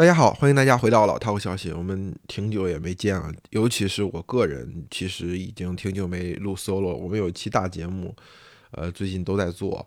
[0.00, 1.70] 大家好，欢迎大家回到老套消息。
[1.72, 6.94] 我们挺久也没见了，尤其是我个人，其实已经挺久没录 solo。
[6.96, 8.16] 我们有一期大节目，
[8.70, 9.86] 呃，最近都在做，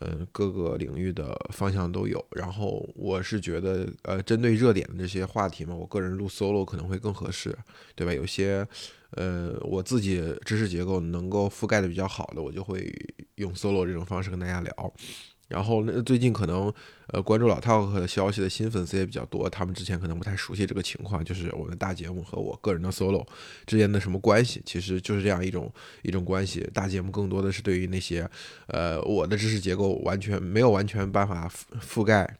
[0.00, 2.26] 呃，各个领域的方向都有。
[2.32, 7.56] 然后我是觉得，呃，针对热点的这些话题嘛，我个人录 solo 可能会更合适，
[7.94, 8.12] 对吧？
[8.12, 8.66] 有些，
[9.10, 12.92] 呃，我自己知识结构能够覆盖的比较好的，我就会
[13.36, 14.94] 用 solo 这种方式跟大家聊。
[15.52, 16.72] 然后那最近可能
[17.08, 23.26] 呃关注老 talk 的消息的新粉丝也比较多，他们之前可能不太熟悉这个情况，就是我们大节目和我个人的 solo
[23.66, 26.66] 之间的什么关系，其实就是这样一种一种关系。
[26.72, 28.28] 大节目更多的是对于那些
[28.68, 31.50] 呃我的知识结构完全没有完全办法
[31.80, 32.38] 覆盖。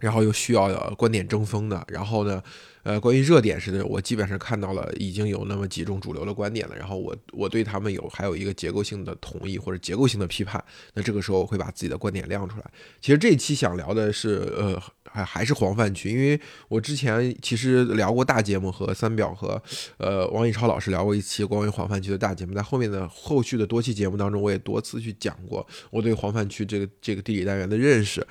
[0.00, 2.42] 然后又需要观点争锋的，然后呢，
[2.84, 12.64] 呃，关于热点是的，我基本上看到了已经有那么几种主流的观点了，然后我我对他们有还有一个结构性的同意或者结构性的批判，那这个时候我会把自己的观点亮出来。
[13.00, 19.60] 其实这一期想聊的是，呃，还还是黄泛区，因为我之前其实聊过大节目和三表和
[19.96, 28.26] 呃王以超老师聊过一期关于黄泛区的大节目，在后面的后续的多期节目当中，我也多次去讲过我对黄泛区这个这个地理单元的认识。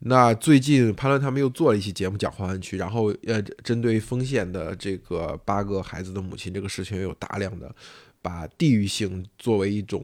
[0.00, 7.74] 那最近潘乱他们又做了一期节目讲黄安区，然后呃，针对丰县的这个八个孩子的母亲这个事情，有大量的
[8.20, 10.02] 把地域性作为一种。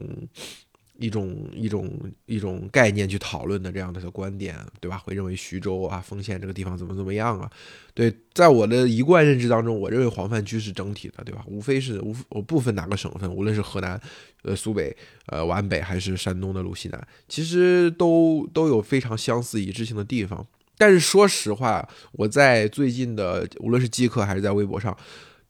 [0.99, 1.91] 一种一种
[2.25, 4.97] 一种概念去讨论的这样的一个观点，对吧？
[4.97, 7.49] 会认为徐州啊、丰县这个地方怎么怎么样啊？
[7.93, 11.43] 对，在我的一贯认知当中，我认为黄泛区是整体的，对吧？
[11.47, 13.99] 无非是无我不分哪个省份，无论是河南、
[14.43, 14.95] 呃苏北、
[15.27, 20.45] 呃皖北，还是山东的鲁西南，其实都都有非常相似一致性的地方。
[20.77, 24.95] 但是说实话，我在最近的无论是机课还是在微博上。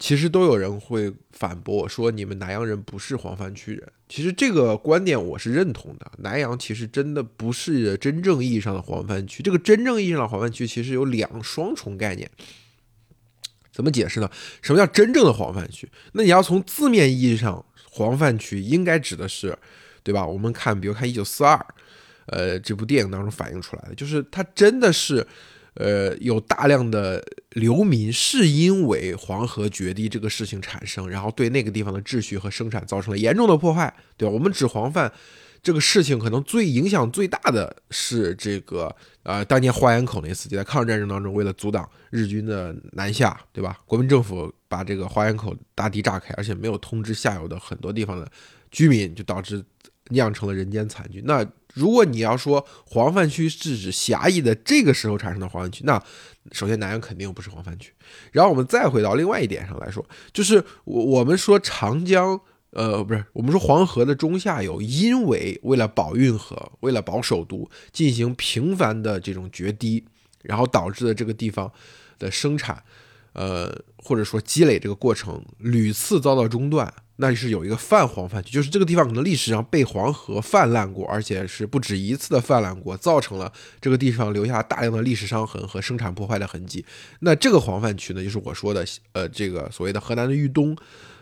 [0.04, 3.90] 其实都有人会反驳我说，你们南阳人不是黄泛区人。
[4.10, 6.12] 其实这个观点我是认同的。
[6.18, 9.42] 南阳其实真的不是真正意义上的黄泛区。
[9.42, 12.30] 这个真正意义上的黄泛区其实有两双重概念。
[13.72, 14.30] 怎么解释呢？
[14.62, 15.90] 什么叫真正的黄泛区？
[16.12, 19.58] 那你要从字面意义上，黄泛区应该指的是，
[20.04, 20.28] 对吧？
[20.28, 21.56] 我们看，比如看《一九四二》，
[22.26, 25.26] 呃，这部电影当中反映出来的，就是它真的是。
[25.76, 27.20] 呃，有大量的
[27.54, 34.34] 流民是因为黄河决堤这个事情产生，然后对那个地方的秩序和生产造成了严重的破坏，对吧？
[34.34, 35.12] 我们指黄泛
[35.62, 43.80] 这个事情，可能最影响最大的是这个，呃，当年花园口那次，在抗日战争当中，为了阻挡日军的南下，对吧？
[43.86, 48.30] 国民政府把这个花园口大堤炸开，而且没有通知下游的很多地方的
[48.72, 49.64] 居民，就导致
[50.10, 51.22] 酿成了人间惨剧。
[51.24, 56.02] 那如果你要说黄泛区是指狭义的这个时候产生的黄泛区，那
[56.52, 57.92] 首先南阳肯定不是黄泛区。
[58.32, 62.40] 然后我们再回到另外一点上来说，就是我我们说长江，
[62.72, 70.06] 呃，不是我们说黄河的中下游，因为为了保运河，为了保首都，进行频繁的这种决堤，
[70.44, 71.72] 然后导致的这个地方
[72.20, 72.84] 的生产，
[73.34, 76.94] 呃，或者说积累这个过程屡次遭到中断。
[77.18, 86.84] 那是有一个泛黄泛区，就是这个地方可能历史上被黄河泛滥过，而且是不止一次的泛滥过，造成了这个地方留下大量的历史伤痕和生产破坏的痕迹。
[87.20, 90.76] 那这个黄泛区呢，就是我说的，呃，这个所谓的河南的豫东，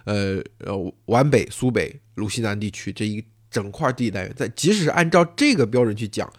[0.06, 6.32] 呃呃皖北、苏北、鲁西南地区这一整块地理单元，在即使是按照这个标准去讲，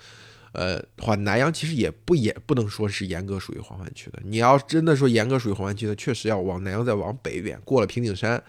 [0.53, 4.19] 呃，话南阳其实也不也不能说是严格属于黄泛区的。
[4.25, 8.43] 你要真的说严格属于黄泛区的，确实要往南阳再往北一点，过了平顶山。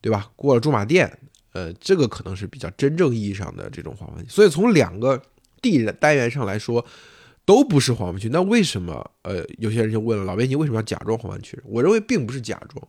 [0.00, 0.30] 对吧？
[0.36, 1.18] 过了驻马店，
[1.52, 4.28] 呃，这个可能是比较真正意义上的这种黄泛区。
[4.28, 5.20] 所以从两个
[5.60, 6.84] 地单元上来说，
[7.44, 8.28] 都不是黄泛区。
[8.28, 9.10] 那为什么？
[9.22, 11.60] 呃，有些人就问了，老编辑为什么要假装黄泛区？
[11.64, 12.88] 我认为并不是假装。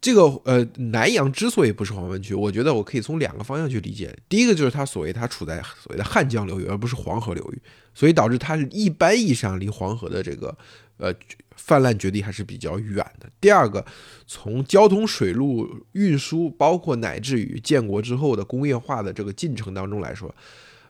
[0.00, 4.16] 这个呃，南阳之所以不是黄泛区，我觉得我可以从两个方向去理解。
[4.28, 7.62] 第一个就是它所谓它处在所谓的汉江流域，而不是黄河流域，
[7.94, 10.56] 所以导致它是一般意义上离黄河的这个
[10.96, 11.14] 呃。
[11.56, 13.28] 泛滥绝地还是比较远的。
[13.38, 13.84] 第二个，
[14.26, 20.34] 从交通、水路运输，包括乃至于建国之后的工业化的这个进程当中来说，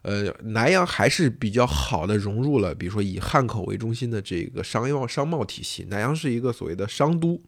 [0.02, 5.84] 呃，南阳还是比较好的融入了，比如说以汉口为中心的这个商业贸商贸体系。
[5.90, 7.42] 南阳是一个所谓的商都，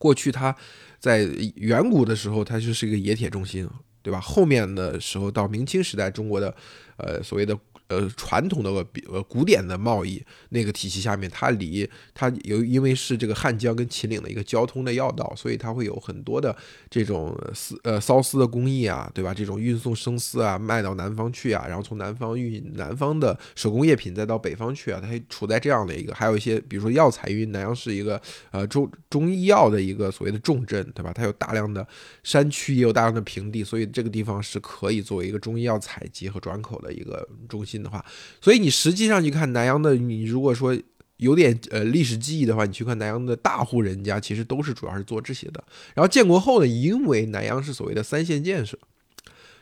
[0.00, 0.56] 过去它
[0.98, 3.68] 在远古的时候，它就是一个冶铁中心，
[4.02, 4.18] 对吧？
[4.18, 6.52] 后面的时候到明清时代，中国的
[6.96, 7.56] 呃所谓的。
[7.90, 8.70] 呃，传统的
[9.10, 16.56] 呃古典的贸易那个体系下面，它离它有因为是这个汉江跟秦岭的一个交通的要道，所以它会有很多的
[16.88, 19.34] 这种丝呃缫丝的工艺啊，对吧？
[19.34, 28.22] 这种运送生丝啊，卖到南方去啊，然后从南方运南方的手工业品再到北方去啊，它处在这样的一个，还有一些比如说药材，因为南阳是一个
[28.52, 31.12] 呃中中医药的一个所谓的重镇，对吧？
[31.12, 31.84] 它有大量的
[32.22, 37.79] 山区，也有大量的平地，所以这个地方是可以作为一个中医药采集和转口的一个中心。
[37.82, 38.04] 的话，
[38.40, 40.76] 所以你实际上去看南阳的，你如果说
[41.16, 45.62] 有点呃历史记忆的话，你去看南阳的大户人家，其实都是主要是做这些的。
[45.94, 48.78] 然后建国后呢，因为南阳是所谓的三线建设，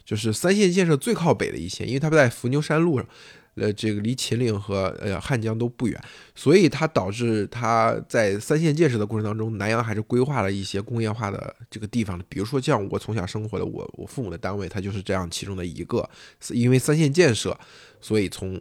[0.04, 3.08] 就是三线建设最靠北的一线，因为它不在伏牛山路上。
[3.58, 6.00] 呃，这个离秦岭和呃汉江都不远，
[6.34, 12.24] 所以它导致它在三线建设的过程当中，南阳还是规划了一些工业化的这个地方的。
[12.28, 16.08] 比如说像我从小生活的我我父母的单位，它就是这样其中的一个。
[16.50, 17.58] 因为三线建设，
[18.00, 18.60] 所以从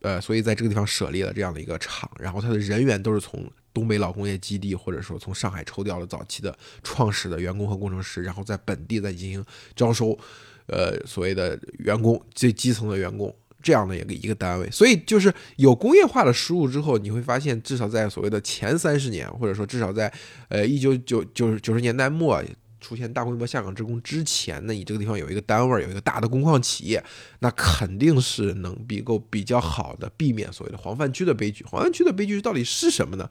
[0.00, 9.44] 呃，所以在这个地方设立了这样的一个厂，然后它的人员都是从东北老工业基地或者说从上海抽调了早期的创始的员工和工程师，然后在本地再进行
[9.76, 10.18] 招收，
[10.66, 13.34] 呃，所谓的员工最基层的员工。
[13.62, 20.12] 这样的一个一个单位，所以就是有工业化的输入之后，你会发现，至少在所谓的前三十年，或者说至少在
[20.48, 22.42] 呃一九九九九十年代末
[22.80, 27.02] 出现大规模下岗职工之前呢，你这个地方有一个单位，有一个大的工矿企业，
[27.38, 31.64] 那肯定是能比够比较好的避免所谓的黄泛区的悲剧。
[31.64, 33.30] 黄泛区的悲剧到底是什么呢？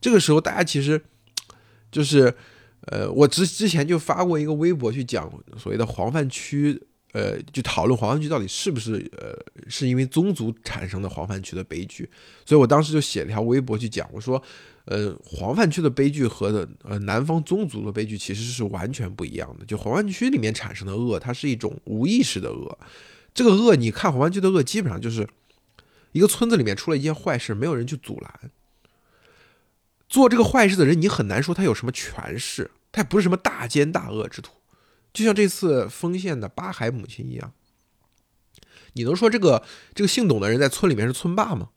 [0.00, 1.02] 这个时候大家其实
[1.90, 2.34] 就是
[2.86, 6.80] 呃，我之之前就发过一个微博去讲所谓的黄泛区。
[7.12, 9.36] 呃，就讨论黄泛区到底是不是呃，
[9.68, 12.08] 是因为宗族产生的黄泛区的悲剧，
[12.46, 14.40] 所以我当时就写了条微博去讲，我说，
[14.84, 19.64] 呃，黄泛区的悲剧和的呃南方宗族的悲剧其实是完全不一样的。
[19.66, 22.78] 就黄泛区里面产生的恶，它是一种无意识的恶，
[23.34, 25.28] 这个恶，你看黄泛区的恶，基本上就是
[26.12, 28.52] 一个村子里面出了一件坏事，没有人去阻拦，
[30.08, 34.52] 做这个坏事的人，你很难说他有什么权势，他也不是什么大奸大恶之徒。
[35.12, 37.52] 就像这次丰县的八海母亲一样，
[38.92, 39.62] 你能说这个
[39.94, 41.70] 这个姓董的人在村里面是村霸吗？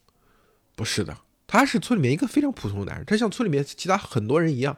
[0.75, 4.77] 不是的，他是村里面一个非常普通的男人，他像村里面其他很多人一样，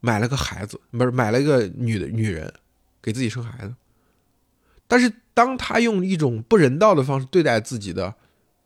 [0.00, 2.52] 买了个孩子，不是买了一个女的女人
[3.02, 3.74] 给自己生孩子。
[4.86, 8.14] 但是当他用一种不人道的方式对待自己的，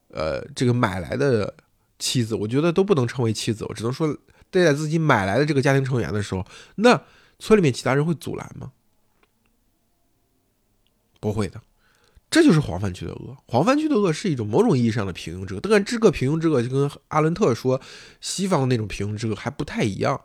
[0.08, 1.54] 呃，这个买来的
[1.98, 4.16] 妻子，我觉得都不能称为妻子，我只能说
[4.50, 6.46] 对待自己买来的这个家庭成员的时候，
[6.76, 7.02] 那
[7.38, 8.72] 村里面其他人会阻拦吗？
[11.24, 11.58] 不会的，
[12.28, 13.34] 这就是黄泛区的恶。
[13.46, 17.80] 黄泛区的恶是一种某种意义上的平庸之恶，但这个平庸之恶就跟阿伦特说
[18.20, 20.20] 西方那种平庸之恶还不太一样。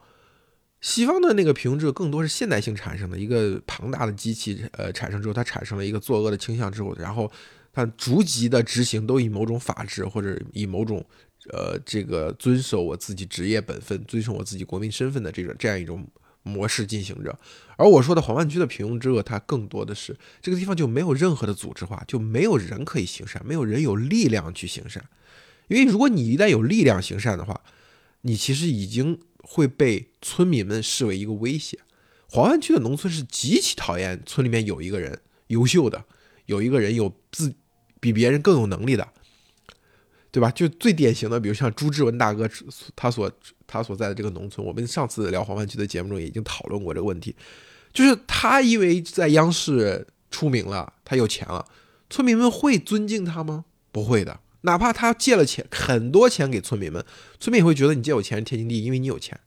[0.81, 7.31] 西方的那个平庸之恶更多是现代性产生的一个庞大的机器，呃，产生之后它产生了一个作恶的倾向之后，然后
[7.71, 11.01] 它逐级的执行都以某种法治或者以某种
[11.53, 16.05] 呃这个遵守我自己职业本分、遵守我自己国民身份的这种这样一种。
[16.49, 17.37] 模式进行着，
[17.77, 25.03] 而我说的黄万区的平庸之恶，它更多的是这个地方就没有任何的组织化，就没有人可以行善，没有人有力量去行善。
[25.67, 27.61] 因为如果你一旦有力量行善的话，
[28.21, 31.79] 你其实已经会被村民们视为一个威胁。
[32.27, 36.03] 黄万区的农村是极其讨厌村里面有一个人优秀的，
[36.47, 37.53] 有一个人有自
[37.99, 39.07] 比别人更有能力的。
[40.31, 40.51] 对吧？
[40.51, 42.47] 就最典型的，比如像朱之文大哥，
[42.95, 43.31] 他所
[43.65, 47.35] 他所在的这个农村，我们上次聊黄泛区的节目中也已经讨论过这个问题，
[47.91, 51.65] 就是他因为在央视出名了，他有钱了，
[52.11, 53.65] 村民们会尊敬他吗？
[53.91, 57.03] 不会的，哪怕他借了钱，很多钱给村民们，
[57.39, 59.39] 村民也会觉得你借我钱天经地义，因为你有钱，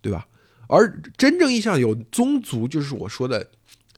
[0.00, 0.28] 对吧？
[0.68, 3.50] 而真正意义上有宗族，就是我说的，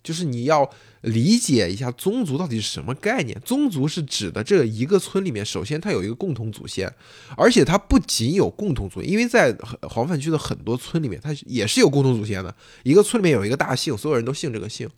[0.03, 0.71] 就是你要。
[1.07, 3.41] 理解一下宗族到底是什么概念？
[3.45, 6.93] 宗族是指的这一个村里面，首先它有一个共同祖先，
[7.37, 12.53] 而且它不仅有共同祖先，因为在黄泛区的很多村里面，它也是有共同祖先的。
[12.83, 14.89] 一个村里面有一个大姓，所有人都姓这个姓，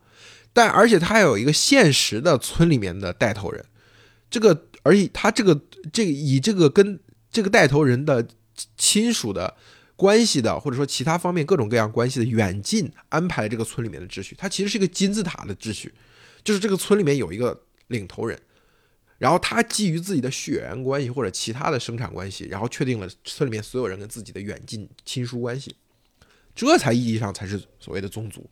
[0.55, 3.63] 但而且它还有一个现实的村里面的带头人，
[4.31, 5.61] 这个而且他这个
[5.93, 6.99] 这个以这个跟
[7.31, 8.27] 这个带头人的
[8.79, 9.55] 亲属的。
[9.99, 15.93] 关系的，或者说其他方面各种各样关系的远近安排这个村里面的秩序，它其实是一个金字塔的秩序，
[16.45, 18.39] 就是这个村里面有一个领头人，
[19.19, 25.75] 然后他基于自己的血缘关系或者其他的生产关系，然后确定了村里面所有人跟自己的远近亲疏关系，
[26.55, 28.49] 这才意义上才是所谓的宗族。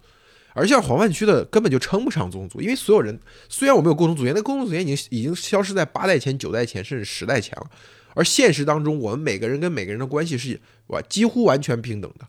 [0.53, 3.17] 而像黄泛区的根本就称不上宗族，因为所有人
[3.49, 7.71] 虽然我们有共同祖先，那共同祖先已经已经消失在八代前、九代前甚至十代前了。
[8.17, 12.27] 而现实当中，我们每个人跟每个人的关系是哇几乎完全平等的，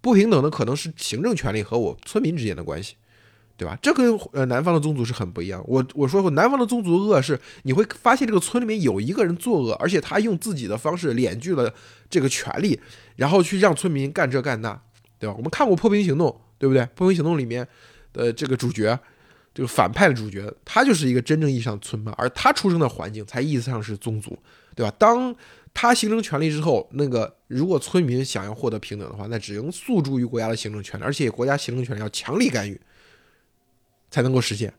[0.00, 2.94] 不平等的可能是行政权力和我村民之间的关系，
[3.58, 3.78] 对吧？
[3.82, 5.62] 这跟呃南方的宗族是很不一样。
[5.68, 11.72] 我我说过，南方的宗族恶是你会发现这个村里面有一个人作恶，而且他用自己的方式敛据了
[12.08, 12.80] 这个权利，
[13.16, 14.80] 然后去让村民干这干那，
[15.18, 15.34] 对吧？
[15.36, 16.28] 我们看过《破冰行动》，
[16.58, 16.82] 对不对？
[16.94, 17.68] 《破冰行动》里面
[18.14, 18.98] 的这个主角，
[19.54, 24.38] 这个反派的主角，他就是一个真正意义上的村霸，而他出生的环境才意思上是宗族。
[24.76, 24.94] 对吧？
[24.96, 25.34] 当
[25.74, 32.80] 他形成权力之后，那个如果村民想要获得平等的话，那只能诉诸于国家的行政权力，而且国家行政权力要强力干预
[34.10, 34.72] 才能够实现。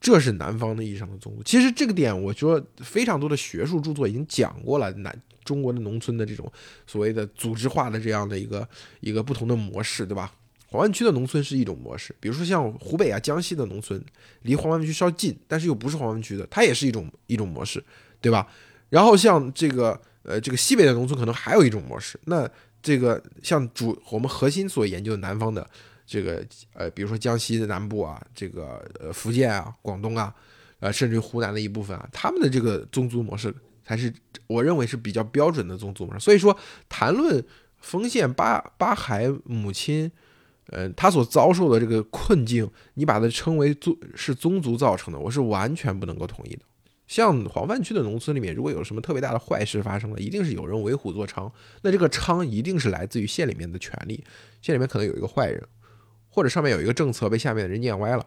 [0.00, 1.42] 这是南方的意义上的宗族。
[1.42, 4.90] 其实这个点，我说非常多的学术著作已经讲过了。
[4.92, 6.50] 南中国的农村的这种
[6.86, 8.68] 所谓的组织化的这样的一个
[9.00, 10.32] 一个不同的模式，对吧？
[10.68, 14.02] 黄湾区的农村是一种模式，比如说像湖北啊、江西的农村，
[14.42, 17.84] 离黄湾区稍近，但是又不是黄湾区的，它也是一种一种模式，
[18.20, 18.48] 对吧？
[18.92, 22.46] 然后像这个呃这个西北的农村可能还有一种模式，那
[22.82, 25.66] 这个像主我们核心所研究的南方的
[26.06, 26.44] 这个
[26.74, 30.34] 呃比如说江西的南部啊，这个呃福建啊、广东啊，
[30.80, 34.12] 呃甚至于湖南的一部分啊，他们的这个宗族模式才是
[34.46, 36.20] 我认为是比较标准的宗族模式。
[36.20, 36.54] 所以说
[36.88, 37.42] 谈论
[37.80, 40.12] 丰县八八孩母亲。
[40.68, 46.62] 呃，他所遭受的这个困境，你把它称为宗是宗族造成的，我是完全不能够同意的。
[47.06, 51.50] 像黄泛区的农村里面，如果有什么特别大的坏事发生了，一定是有人为虎作伥，
[51.82, 54.24] 那这个伥一定是来自于县里面的权力，
[54.60, 55.62] 县里面可能有一个坏人，
[56.28, 58.26] 或者上面有一个政策被下面的人念歪了，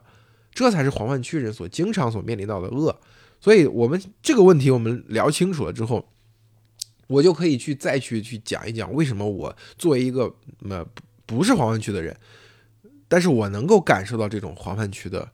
[0.54, 3.00] 这才是黄泛区人所经常所面临到的恶。
[3.40, 6.08] 所以，我们这个问题我们聊清楚了之后，
[7.08, 10.34] 我就可以去再去去讲一讲为什么我作为一个
[10.70, 10.86] 呃。
[11.28, 12.16] 不是黄泛区的人，
[13.08, 15.28] 但是我能够感受到这种黄泛区的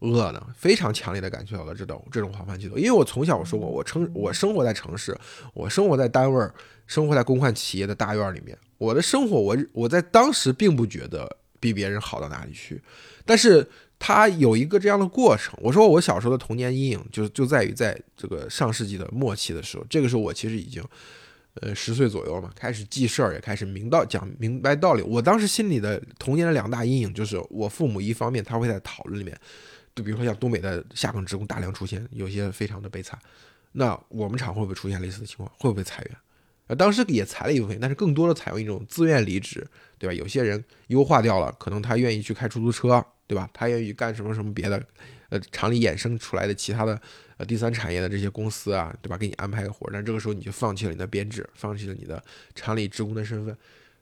[0.00, 5.16] 饿呢，非常强烈的感觉到了这种这种黄泛区的，因为我从小我说过，我称我生活在城市，
[5.54, 6.48] 我生活在单位，
[6.86, 12.80] 生活在公换企业的大院里面，我的生活我我在当时并不觉得比别人好到哪里去，
[13.24, 15.58] 但是他有一个这样的过程。
[15.62, 20.82] 我说我小时候的童年阴影就就在于在这个上世纪的末期的时候，这个时候我其实已经。
[21.60, 25.02] 呃，十岁左右嘛，开始记事儿，也开始明道讲明白道理。
[25.02, 29.36] 我当时心里的童年的两大阴影就是，我父母一方面他会在讨论里面，
[29.98, 33.18] 就比如说像东北的下岗职工大量出现，有些非常的悲惨。
[33.72, 35.50] 那我们厂会不会出现类似的情况？
[35.58, 36.16] 会不会裁员？
[36.68, 39.66] 呃，当时也裁了一部分，但是更多的采用一种自愿离职，
[39.98, 40.14] 对吧？
[40.14, 43.50] 有些人优化掉了，可能他愿意去开出租车，对吧？
[43.52, 44.80] 他愿意干什么什么别的，
[45.30, 47.00] 呃，厂里衍生出来的其他的。
[47.38, 49.16] 呃，第三产业的这些公司啊，对吧？
[49.16, 52.22] 给你安排个活儿，但这个时候你就放弃了你的编制，放弃了你的
[52.54, 53.56] 厂里职工的身份，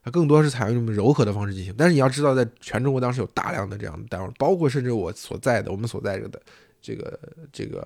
[0.07, 1.75] 它更多是采用这么柔和的方式进行。
[1.77, 6.41] 但是你要知道，在全中国当时有大量的这样的单位，包括甚至我所在的、我们所在的
[6.81, 7.19] 这个
[7.53, 7.85] 这个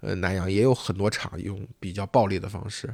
[0.00, 2.88] 呃南阳，也有很多厂用比较暴力的方式、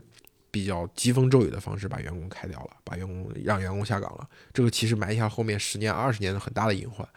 [0.50, 4.28] 比较疾风骤雨的方式把员工开掉了，把员工让员工下岗了。
[4.52, 7.08] 这个其实埋下后面十年、二十年的很大的隐患，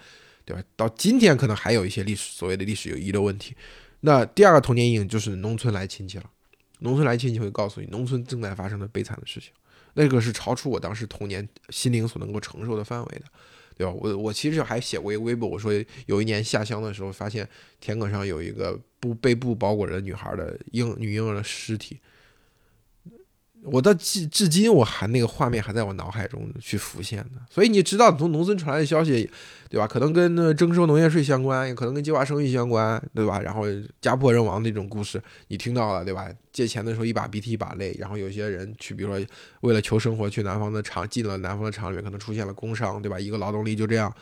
[0.46, 0.62] 对吧？
[0.76, 3.56] 到今天可能还有一些历史所谓的历史有遗留问题。
[4.02, 6.30] 那第二个童年阴影就是农村来亲戚了，
[6.82, 9.52] 农村来亲戚会告诉你，农村正在发生的悲惨的事情，
[9.98, 13.26] 那个是超出我当时童年心灵所能够承受的范围的，
[13.76, 13.92] 对吧？
[13.92, 15.74] 我我其实还写过一个微博，我说
[16.06, 17.48] 有一年下乡的时候，发现
[17.80, 22.00] 田埂上有一个布被布包裹着女孩的婴女婴儿的尸体。
[23.72, 27.42] 我到至至今，我还那个画面还在我脑海中去浮现呢。
[27.50, 29.30] 所以你知道，从农村传来的消息，
[29.70, 29.86] 对吧？
[29.86, 33.40] 可能跟那征收农业税相关，也可能跟计划生育相关，对吧？
[33.42, 33.64] 然后
[34.02, 36.30] 家破人亡那种故事，你听到了，对吧？
[36.52, 39.26] 借钱的时候一把鼻涕一把泪，然后有些人去，比如说
[39.62, 43.20] 为了求生活，去南方的厂进了南方的厂里面，可能出现了工伤，对吧？
[43.20, 44.14] 一个劳动力就这样。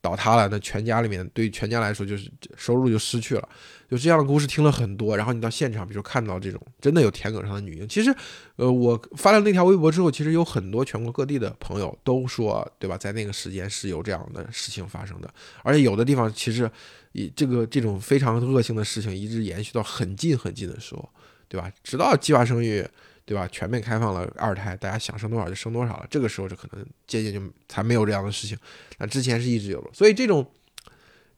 [0.00, 3.48] 倒塌了，那全家里面对全家来说就是收入就失去了，
[3.90, 5.16] 就这样的故事听了很多。
[5.16, 8.14] 然后你到现场，比如看到这种真的有田埂上的女婴，其实，
[8.56, 12.96] 呃，我发了那条微博之后，其实有很多全国各地的朋友都说，对吧？
[12.96, 16.70] 在那个时间是有这样的事情发生的，而且有的地方其实，
[17.12, 21.08] 以这个这种非常恶性的事情一直延续到很近很近的时候，
[21.48, 21.70] 对吧？
[21.84, 22.86] 直到计划生育。
[23.30, 23.46] 对吧？
[23.52, 26.06] 全面开放了二胎，大家想生多少就生多少了。
[26.10, 28.58] 这个时候就可能渐渐就才没有这样的事情。
[28.98, 30.44] 那之前是一直有，所以这种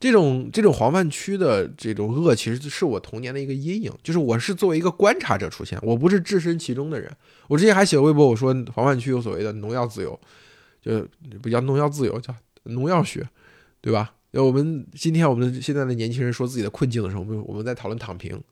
[0.01, 3.93] 这种这种黄泛区的这种恶，其实是我童年的一个阴影。
[4.03, 7.15] 就是我是作为一个观察者出现，我不是置身其中的人。
[7.47, 10.19] 我之前还写微博，我说黄泛区有所谓的农药自由，
[10.81, 11.07] 就
[11.43, 13.29] 不叫农药自由，叫农药学，
[13.83, 14.15] 对吧？
[14.31, 18.43] 那我们今天我们现在的年轻人说自己的困境的时候，我们我们在讨论躺平。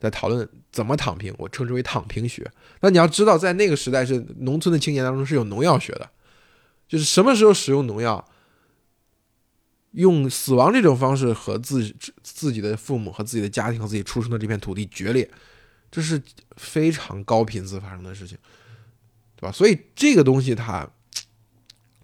[0.00, 2.50] 在讨论怎么躺平，我称之为躺平学。
[2.80, 6.08] 那你要知道，在那个时代是农村的青年当中是有农药学的，
[6.88, 8.26] 就是什么时候使用农药，
[9.90, 15.30] 用死亡这种方式和自自己的父母和自己的家庭和自己出生的这片土地决裂，
[15.90, 16.22] 这是
[16.56, 18.38] 非常高频次发生的事情，
[19.36, 19.52] 对吧？
[19.52, 20.90] 所以这个东西它，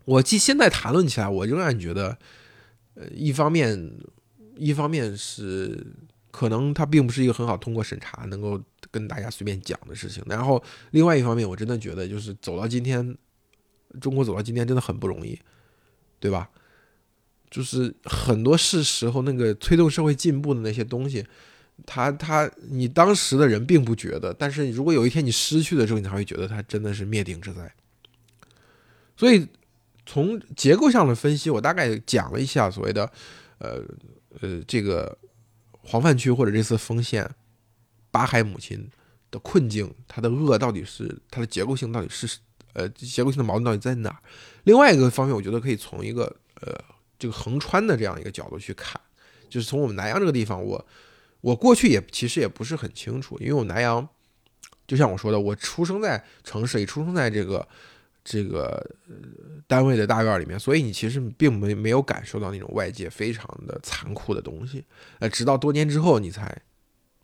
[0.04, 2.18] 我既现在谈论起来，我仍然觉得，
[2.94, 3.90] 呃，一方面，
[4.56, 5.94] 一方面是。
[6.36, 10.22] 可能它并不是一个很好通过审查，能够跟大家随便讲的事情。
[10.26, 13.16] 然后，另外一方面，我真的觉得就是走到今天，
[14.02, 15.40] 中国走到今天真的很不容易，
[16.20, 16.50] 对吧？
[17.50, 21.24] 就是很多是时候那个推动社会进步的那些东西，
[21.86, 27.74] 他他你当时的人并不觉得，但是如果有一天你失去的时候，你才会觉得它真的是灭顶之灾。
[29.16, 29.48] 所以，
[30.04, 33.10] 从结构上的分析，我大概讲了一下所谓的，
[33.56, 33.82] 呃
[34.42, 35.16] 呃，这个。
[35.86, 37.30] 黄泛区或者这次丰县
[38.10, 38.90] 八海母亲
[39.30, 42.38] 的困境，它的恶到底是它的结构性到底是
[42.72, 44.20] 呃结构性的矛盾到底在哪？
[44.64, 46.24] 另外一个方面，我觉得可以从一个
[46.60, 46.76] 呃
[47.18, 49.00] 这个横穿的这样一个角度去看，
[49.48, 50.86] 就是从我们南阳这个地方，我
[51.40, 54.06] 我过去也其实也不是很清楚，因为我南阳
[54.86, 57.66] 就像我说的，我出生在城市里，出生在这个。
[58.28, 58.84] 这个
[59.68, 64.84] 单位的大院里面，所以你其实并没没有感受到那种外界非常的残酷的东西，
[65.20, 66.60] 呃，直到多年之后，你才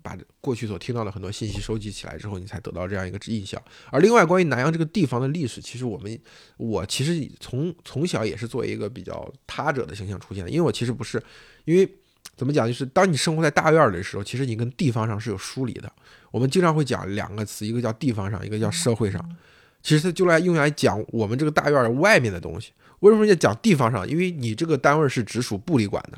[0.01, 3.61] 把过去所听到的很多信息收集起来之后，你才得到这样一个印象。
[3.91, 6.17] 而另外，关于南阳这个地方的历史，其实我们
[6.57, 11.21] 我其实从从小也是作为一个比较他者的形象出现的，因为我其实不是，
[11.65, 11.97] 因为
[12.37, 15.93] 怎么讲，就是当你生活在大院里的时候，其实你跟地方上是有疏离的。
[16.31, 19.37] 我们经常会讲两个词，一个叫地方上，一个叫社会上。
[19.83, 22.73] 其实它就来用来讲我们这个大院外面的东西。
[23.01, 24.09] 为什么要讲地方上？
[24.09, 26.17] 因为你这个单位是直属部里管的，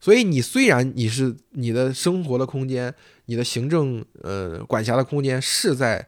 [0.00, 6.06] 所以你虽然你是你的生活的空间，你的行政呃管辖的空间是在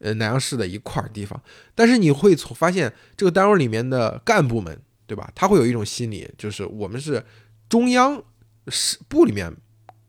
[0.00, 1.40] 呃南阳市的一块地方，
[1.76, 5.30] 但是你会从发现这个单位里面的干部们，对吧？
[5.32, 7.24] 他会有一种心理，就是我们是
[7.68, 8.20] 中央
[8.66, 9.54] 是部里面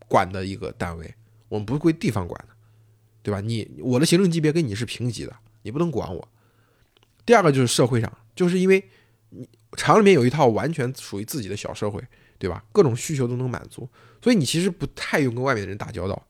[0.08, 1.14] 管的一个单位，
[1.48, 2.56] 我们不归地方管的，
[3.22, 3.40] 对吧？
[3.40, 5.36] 你我的行政级别跟你是平级的。
[5.64, 6.28] 你不能管我。
[7.26, 8.84] 第二个就是社会上，就是因为
[9.30, 12.00] 你厂里面有一套完全属于自己的小社会，
[12.38, 12.64] 对吧？
[12.72, 13.90] 各种需求都能满足，
[14.22, 16.28] 所以你其实不太用跟外面的人打交道，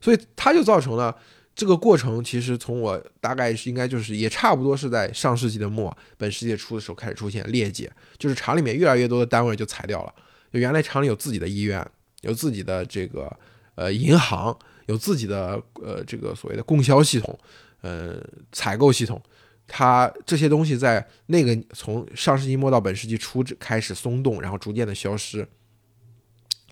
[0.00, 1.14] 所以它就造成了
[1.54, 2.24] 这个过程。
[2.24, 10.14] 其实从我大概是应该就是也差不多是在上世纪的末、本世纪初的时候开始出现裂解，就是厂里面越来越多的单位就裁掉了。
[10.52, 11.86] 就原来厂里有自己的医院，
[12.22, 13.30] 有自己的这个
[13.74, 17.38] 呃银行，有自己的呃这个所谓的供销系统。
[17.82, 18.22] 呃，
[18.52, 19.20] 采购系统，
[19.66, 25.48] 它这些东西在那个从上世纪末到本世纪初开始松动，然后逐渐的消失。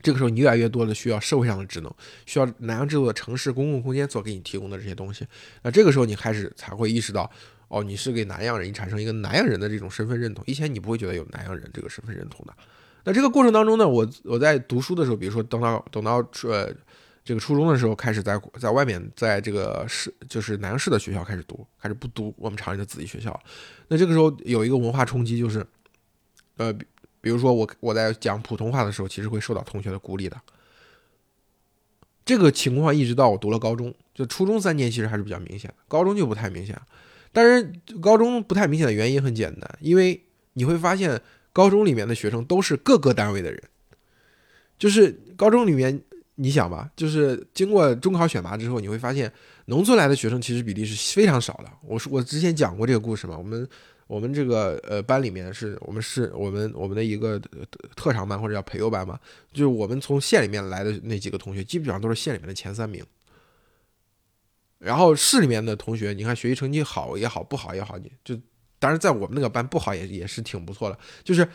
[0.03, 1.91] 这个时候，你越来越多的需要社会上的职能，
[2.27, 5.27] 需要南阳制度的城市公共空间所给你提供的这些东西。
[5.63, 7.31] 那这个时候，你开始才会意识到，
[7.69, 10.45] 哦，你是给南阳人，你产生一个南阳人的这种身份认同。
[10.47, 12.55] 以前你不会觉得有南阳人这个身份认同的。
[13.05, 16.71] 那这个过程当中呢，我我在读书的时候，比如说等到等到呃。
[17.29, 23.39] 这个初中的时候开始在在外面，在这个市就是南市的学校开始读，开始不读我们厂里的子弟学校。
[23.89, 25.63] 那这个时候有一个文化冲击，就是，
[26.57, 26.73] 呃，
[27.21, 30.41] 比如说我我在讲普通话的时候，其实会受到同学的孤立的。
[32.25, 36.81] 这个情况一直到我读了高中，就初中三年其实还是比较明显的，高中就不太明显。
[37.31, 41.21] 但是高中不太明显的原因很简单，因为你会发现
[41.53, 43.63] 高中里面的学生都是各个单位的人，
[44.79, 46.03] 就是高中里面。
[46.41, 49.31] 你想吧，就是经过中考选拔之后，你会发现
[49.65, 51.71] 农村来的学生其实比例是非常少的。
[51.83, 53.69] 我说我之前讲过这个故事嘛，我们
[54.07, 57.41] 我们这个呃班里面是我们是我们我们的一个
[57.97, 59.19] 特长班或者叫培优班嘛，
[59.53, 63.05] 就是我们从县里面来的那几个同学，基本上都是县里面的前三名。
[64.79, 68.39] 然后市里面的同学，你看学习成绩好也好，不好也好，你就。
[68.79, 71.49] 当然，在我们那个班不好也也是挺不错的，就是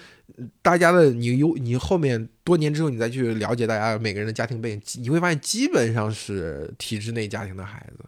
[0.62, 8.04] 大家的你有你后面多年之后你再去了解大家每个人的家庭背景，你会发现基本上是体制内家庭的孩子，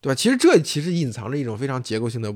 [0.00, 0.14] 对吧？
[0.14, 2.34] 其实这其实隐藏着一种非常结构性的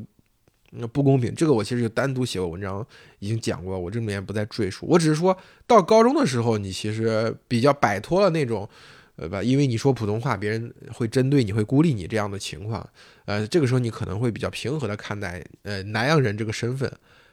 [0.86, 1.34] 不公平。
[1.34, 2.86] 这个我其实就单独写过文章
[3.18, 4.86] 已经讲过，我这里面不再赘述。
[4.88, 8.68] 我只是说到高中的时候，你其实比较摆脱了那种。
[9.16, 12.88] 呃吧，因为你说普通话，别人会针对你，会孤立你这样的情况，
[13.26, 16.92] 呃，这个时候你可能会比较平和的看待呃南阳人这个身份，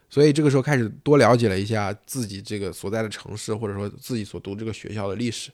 [0.10, 5.50] 所以这个时候开始多了解了一下自己这个所在的城市，或者说自己所读这个学校的历史。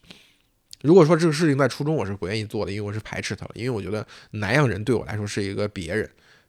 [0.82, 6.08] 如果说这个事情在初中我是不愿意做的，因为我是排斥他了，因为我觉得南阳人对我来说是一个别人，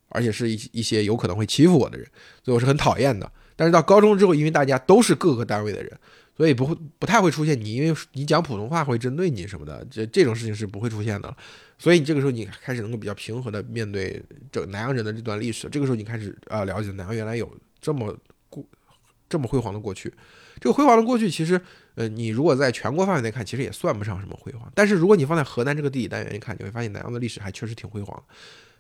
[0.10, 2.06] 而且是一一些有可能会欺负我的人，
[2.44, 3.32] 所以我是很讨厌的。
[3.56, 5.98] 但是到高中之后，因为大家都是各个单位的人。
[6.39, 11.36] 所以不会不太会出现你，因为你讲普通话会针对你什么的，这这种事情是不会出现的。
[11.78, 15.67] 所以你这个时候你开始能够比较平和的面对这南阳人的这段历史。
[15.69, 18.17] 这个时候你开始啊了解南阳原来有这么
[18.49, 18.65] 过
[19.28, 20.13] 这么辉煌的过去。
[20.62, 21.60] 这个辉煌的过去其实，
[21.95, 24.71] 呃，你如果在全国范围内看，其实也算不上什么辉煌。
[24.73, 28.23] 但是如果你放在河南这个地理单元一看，你会发现南阳的历史还确实挺辉煌。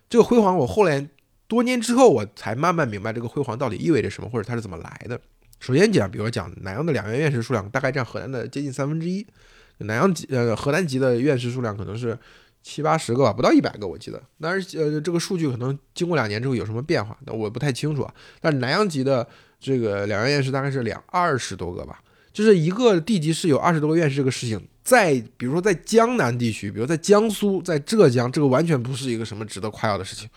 [0.09, 1.05] 这个辉煌，我后来
[1.45, 5.19] 多年之后我才慢慢明白这个辉煌到底意味着什么，或者它是怎么来的。
[5.59, 9.25] 首先讲，比如讲南阳的两院院士数量大概占河南的接近三分之一，
[9.79, 12.17] 南阳级呃河南级的院士数量可能是
[12.63, 14.21] 七八十个吧，不到一百个我记得。
[14.39, 18.13] 但是呃这个数据可能经过两年之后有什么变化，那我不太清楚啊。
[18.41, 19.27] 但是南阳级的
[19.59, 30.29] 这个两院院士大概是两二十多个吧，就是一个地级市有二十多个院士这个事情，在比如说在江南地区，比如在江苏、在浙江，这个完全不是一个什么值得夸耀的事情。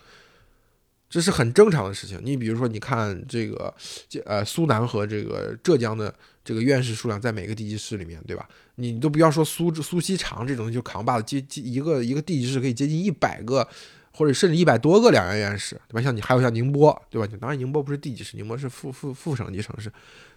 [1.13, 2.19] 这是很正常的事情。
[2.25, 3.73] 你比如说，你看这个，
[4.25, 8.49] 呃，苏南和这个浙江的这个院士数量在每个地级市里面，对吧？
[8.77, 13.69] 你都不要说苏苏锡常这种就扛把子，接接一个一个地级市可以接近一百个，
[14.11, 16.01] 或者甚至一百多个两院院士，对吧？
[16.01, 17.29] 像你还有像宁波，对吧？
[17.39, 19.93] 当然宁波不是地级市，宁波是副副副省级城市，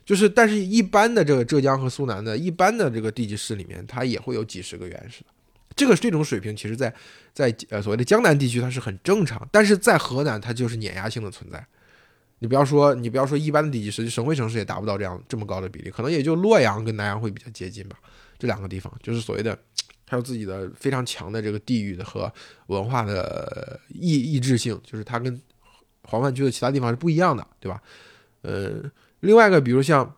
[0.06, 5.28] 就是，但是一般的这个浙江和苏南的一般的这个地级市里面，它也会有几十个院士的。
[5.76, 6.94] 这个这种水平，其实，在
[7.34, 11.66] 在呃所谓的江南地区，它是很正常，但是在河南，它就是碾压性的存在。
[12.40, 17.98] 你不要说，你不要说一般的地级市，省会城市也达不到这样这么高的比例，可能也就洛阳跟南阳会比较接近吧。
[18.38, 19.58] 这两个地方就是所谓的，
[20.06, 22.32] 它有自己的非常强的这个地域的和
[22.68, 25.42] 文化的异异质性，就是它跟
[26.04, 27.82] 黄泛区的其他地方是不一样的，对吧？
[28.42, 28.84] 呃，
[29.20, 30.16] 另外一个，比如像。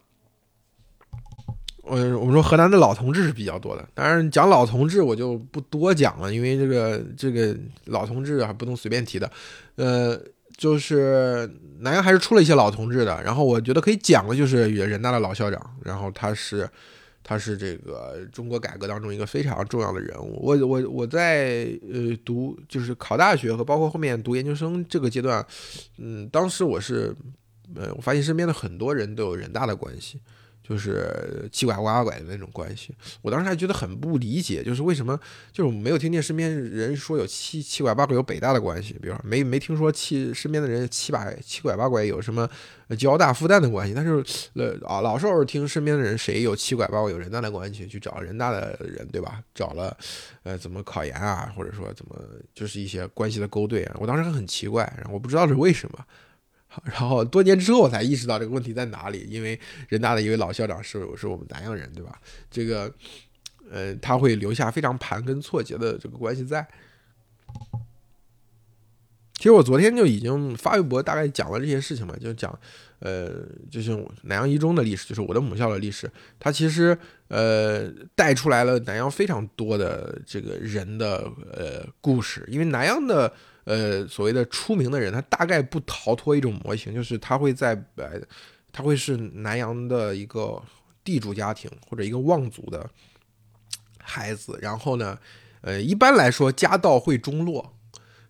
[1.89, 9.32] 嗯，我们说河南的老同志是比较多的，当然讲老同志我就不多讲了，因为这个这个老同志还不能随便提的。
[9.76, 10.19] 呃，
[10.58, 16.67] 就是南阳还是出了一些老同志的，然后我觉得可以讲的就是人大的老校长，然后他是
[17.23, 20.39] 他是这个中国改革当中一个非常重要的人物。
[20.41, 25.45] 我我我在呃读就是考大学和包括后面读研究生这个阶段，
[25.97, 27.15] 嗯，当时我是
[27.76, 30.19] 呃我发现身边的很多人都有人大的关系。
[30.67, 35.17] 就是七拐八拐的那种关系，我当时还觉得很不理解，就是为什么
[35.53, 42.49] 就是没有听见身边人说有七七拐八拐有北大的关系，比如说没没听说七身边的人七百七拐八拐有什么
[42.97, 44.21] 交大复旦的关系，但是
[44.56, 49.41] 呃啊老是偶尔听身边的人谁有七拐八拐有人大的关系，去找人大的人对吧？
[49.56, 49.95] 找了
[50.43, 52.21] 呃怎么考研啊，或者说怎么
[52.53, 56.06] 就是一些关系的勾兑啊，我当时很奇怪，然后我不知道是为什么。
[56.84, 59.60] 然后多年之后我才意识到这个问题在哪里，因为
[59.90, 62.20] 人大的一位老校长是是我们南阳人，对吧？
[62.50, 62.94] 这个，
[63.70, 66.68] 呃，他会留下非常盘根错节的这个关系在。
[69.34, 72.58] 其实我昨天就已经发微博大概讲了这些事情嘛，就讲，
[73.00, 73.32] 呃，
[73.70, 73.92] 就是
[74.24, 76.10] 南阳一中的历史，就是我的母校的历史，
[76.40, 83.34] 它其实呃带出来了南阳非常多的这个人的呃故事，因为南阳的。
[83.67, 88.17] 呃，所谓的出名的人，他大概不逃脱一种模型，就是他会在呃，
[88.71, 90.63] 他会是南阳的一个
[91.03, 92.89] 地主家庭或者一个望族的
[93.99, 95.19] 孩子，然后呢，
[95.60, 97.73] 呃，一般来说家道会中落，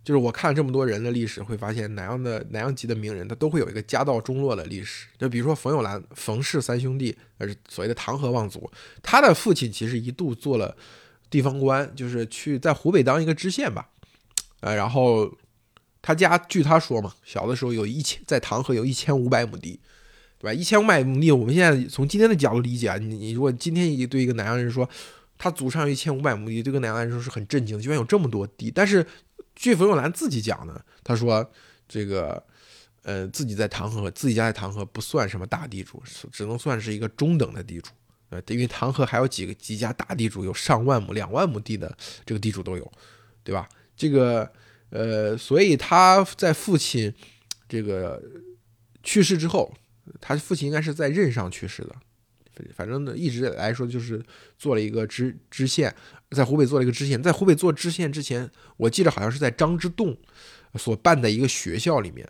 [0.04, 5.06] 就是我看了这么多人的历史，会发现南阳的南阳籍的名人，他都会有一个家道中落的历史。
[5.20, 8.68] 就比如说冯友兰、冯氏三兄弟，呃，所谓的唐河望族，
[9.04, 10.76] 他的父亲其实一度做了
[11.30, 13.88] 地方官，就是去在湖北当一个知县吧。
[14.68, 15.34] 呃，然后
[16.02, 19.80] 他家据他说嘛，小的时候有一千在唐河有一千五百亩地，
[20.38, 20.54] 对吧？
[20.54, 24.88] 一千五百亩地，我们现在从今天的角度理解啊，你你如果今天一对一个南阳人说
[25.38, 28.70] 他祖上有一千五百亩地，这个南阳人说是很震惊，居然有这么多地。
[28.70, 29.06] 但是
[29.56, 31.50] 据冯友兰自己讲呢，他说
[31.88, 32.44] 这个
[33.04, 37.92] 呃自己在唐河，自己家在唐河不算什么大地主，只能算是一个中等的地主。
[38.30, 42.92] 呃，因为唐河还有几个几家大地主，有上万亩、两万亩地的这个地主都有，
[43.42, 43.70] 对吧？
[43.98, 44.50] 这个，
[44.92, 47.12] 呃，所以他在父亲
[47.68, 48.22] 这个
[49.02, 49.74] 去世之后，
[50.22, 51.96] 他父亲应该是在任上去世的，
[52.76, 54.24] 反正呢，一直来说就是
[54.56, 55.94] 做了一个知知县，
[56.30, 60.16] 在湖北做了一个知县，在湖北做知县之前，我记得好像是在张之洞
[60.76, 62.30] 所办的一个学校里面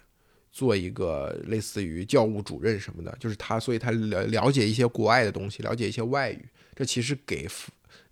[0.50, 7.46] 做一个类似于教务主任什么的，就是他，所以他了了解一些国外的东西，了解一些外语，这其实给，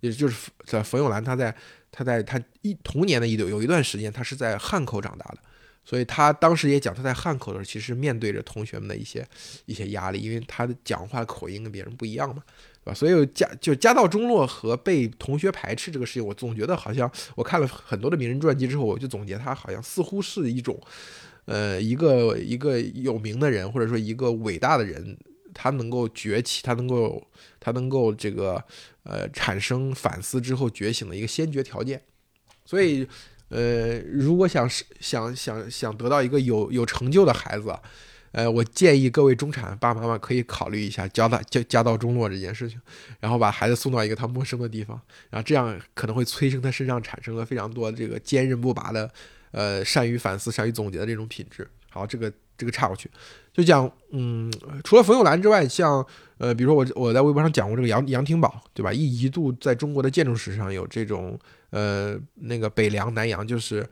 [0.00, 1.56] 也就是在冯友兰他在。
[1.90, 5.38] 他在他一童年的一有有一段时间，他是在汉口长大的，
[5.84, 9.26] 所以他当时也讲，他在汉口的时候，其实面对着同学们的一些
[9.64, 12.42] 一些压力，因为他的讲话口音跟别人不一样嘛，
[12.84, 12.94] 对吧？
[12.94, 20.78] 所以家就家道中落和被同学排斥这个事情，我总觉得好像我看了很多的名人传记之后，我就总结他好像似乎是一种，
[21.46, 25.16] 呃，一个一个有名的人或者说一个伟大的人，
[25.56, 27.26] 他能够崛起，他能够
[27.58, 28.62] 他能够这个。
[29.08, 32.02] 呃，产生反思之后觉醒的一个先决条件，
[32.64, 33.06] 所以，
[33.50, 37.72] 呃，如果想想想想得到一个有有成就的孩子，
[38.32, 42.80] 呃，我建议各位中产爸爸妈妈可以考虑一下家大家家道中落这件事情，
[43.20, 49.08] 然后把孩子送到一个他陌生的地方，然后这样可能会催生他身上产生了非常多这个坚韧不拔的，
[49.52, 51.70] 呃，善于反思、善于总结的这种品质。
[51.90, 53.10] 好，这个这个岔过去，
[53.52, 54.52] 就讲，嗯，
[54.84, 56.06] 除了冯友兰之外，像。
[56.38, 58.92] 呃，比如说我我在微博上讲过这个杨杨廷宝，对吧？
[58.92, 61.38] 一一度在中国的建筑史上有这种
[61.70, 63.82] 呃那个北梁南杨，就是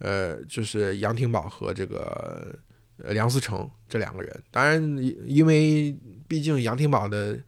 [0.00, 2.54] 呃就是杨廷宝和这个
[2.98, 4.42] 梁思成这两个人。
[4.50, 4.78] 当然，
[5.24, 5.96] 因为
[6.28, 7.38] 毕竟杨廷宝的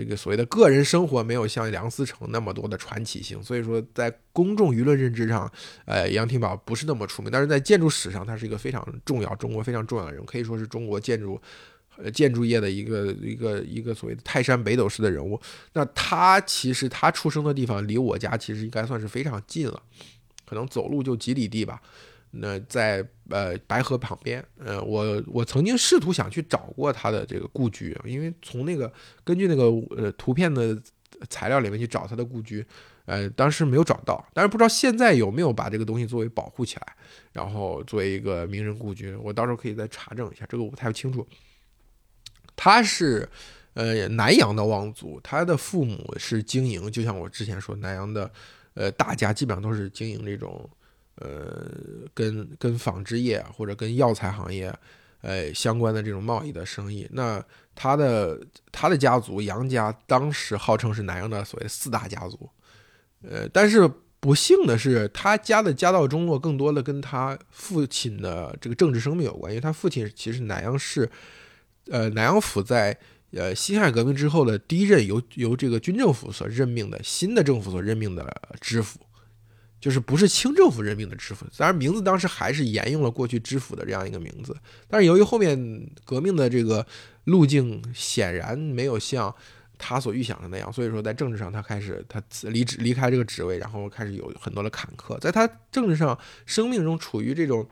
[0.00, 5.52] 这个所谓的个人生活没有像梁思成那么多的传奇性，所以说在公众舆论认知上，
[5.84, 11.38] 呃，杨廷宝不是那么出名，但是在建筑史上，他是一个非常重要、中国非常重要的人物，可以说是中国建筑
[11.98, 15.38] 呃建筑业的一个一个一个所谓的泰山北斗式的人物。
[15.74, 19.82] 那他其实他出生的地方离我家其实应该算是非常近了，
[20.46, 21.82] 可能走路就几里地吧。
[22.32, 28.92] 那在呃白河旁边，呃，我我曾经试图想去找过他的这个故居，因为从那个
[29.24, 29.64] 根据那个
[29.96, 30.80] 呃图片的
[31.28, 32.64] 材料里面去找他的故居，
[33.04, 36.96] 呃，当时没有找到，但是不知道现在有没有把这个东西作为保护起来，
[37.32, 41.26] 然后作为一个名人故居，我到时候可以再查证一下，这个我不太清楚。
[42.54, 43.28] 他是
[43.74, 48.30] 呃南阳的望族，他的父母是经营，就像我之前说，南阳的
[48.74, 50.70] 呃大家基本上都是经营这种。
[51.16, 51.66] 呃，
[52.14, 54.74] 跟跟纺织业或者跟药材行业，
[55.20, 57.44] 呃相关的这种贸易的生意，那
[57.74, 58.40] 他的
[58.72, 62.48] 他的家族杨家当时号称是南阳的所谓四大家族，
[63.22, 71.10] 呃，但是不幸的是，他家的家道中落更多的跟他父亲的这个政治生命有关，因为他父亲其实南阳市，
[71.90, 72.96] 呃南阳府在
[73.32, 78.26] 呃辛亥革命之后的第一任由由这个军政府所任命的新的政府所任命的
[78.60, 79.00] 知府。
[79.80, 84.54] 就是不是清政府任命的知府，当然名字当时还是沿用了过去知府的这样一个名字，
[84.86, 86.86] 但是由于后面革命的这个
[87.24, 89.34] 路径显然没有像
[89.78, 97.66] 他所预想的那样，所以说在政治上他开始他离职离开这个职位，然后开始有很多的坎坷，在他政治上生命中处于这种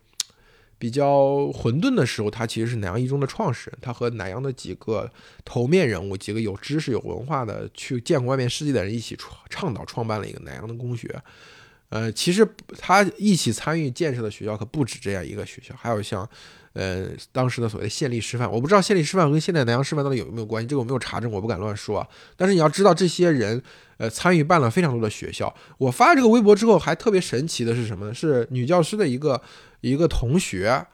[0.79, 5.11] 比较混沌的时候，他其实是南阳一中的创始人，他和南阳的几个
[5.45, 11.23] 头面人物，几个有知识有文化的去见过外面世界的人一起创倡导创办了一个南阳的公学。
[11.91, 12.47] 呃，其实
[12.79, 16.29] 他一起参与建设的学校可不止这样一个学校，还有像，
[16.75, 22.07] 呃，当时的所谓的县立师范，我不知道县立师范跟现在南阳师范到底有没有关系，这个我没有查证，我不敢乱说。
[22.37, 23.63] 但是你要知道，这些人，
[23.97, 25.55] 呃，参与办了非常多的学校。
[25.79, 28.13] 我发这个微博之后，还特别神奇的是什么呢？
[28.13, 29.41] 是女教师的一个
[29.81, 30.87] 一个同学，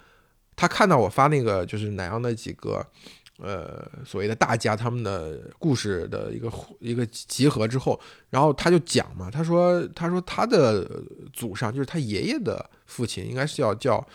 [0.54, 2.86] 他看到我发那个就是南阳的几个。
[3.38, 14.06] 呃，所谓的大家他们的故事的一个一个集合之后，然后他就讲嘛，他说他说他的祖上就是他爷爷的父亲，应该是叫叫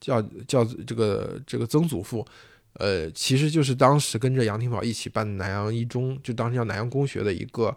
[0.00, 2.26] 叫叫这个这个曾祖父，
[2.74, 7.76] 呃，其实就是当时跟着杨廷宝一起办南阳一中，就当时叫南阳公学的一个。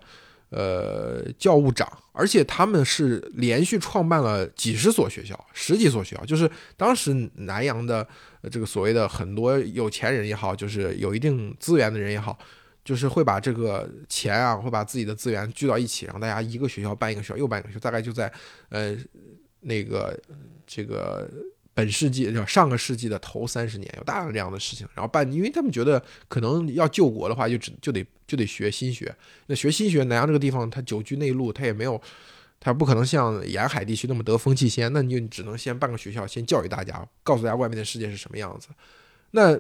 [0.50, 8.08] 呃，教务长，而且他们是连续创办了几十所学校，十几所学校，就是当时南阳的
[8.50, 12.38] 这个所谓的很多有钱人也好，就是有一定资源的人也好，
[12.86, 18.32] 就是会把这个钱啊，会把自己的资源聚到一起，然后大家一个学校办一个学校，又办一个学校，大概就在
[18.70, 18.96] 呃
[19.62, 20.18] 那个
[20.66, 21.30] 这个。
[21.78, 29.16] 本世纪叫上个世纪的头三十年，有大量这样的事情，然后办，因为他们觉得可能要救国的话，就只就得就得学新学。
[29.46, 32.02] 那学新学，南阳这个地方它久居内陆，它也没有，
[32.60, 38.70] 它不可能像沿海地区那么得风气先，那你就只能先办个学校，先教育大家，告诉大家外面的世界是什么样子。
[39.30, 39.56] 那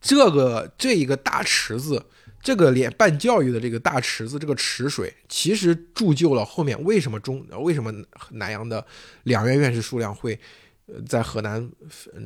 [0.00, 2.04] 这个这一个大池子，
[2.42, 7.94] 这个连办教育的这个大池子，这个池水，其实铸就了后面为什么中为什么
[8.32, 8.84] 南阳的
[9.22, 10.36] 两院院士数量会。
[10.86, 11.70] 呃，在河南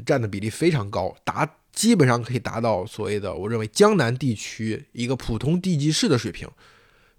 [0.04, 6.48] 占的比例非常高，达基本上可以达到所谓的我认为江南地区一个普通地级市的水平。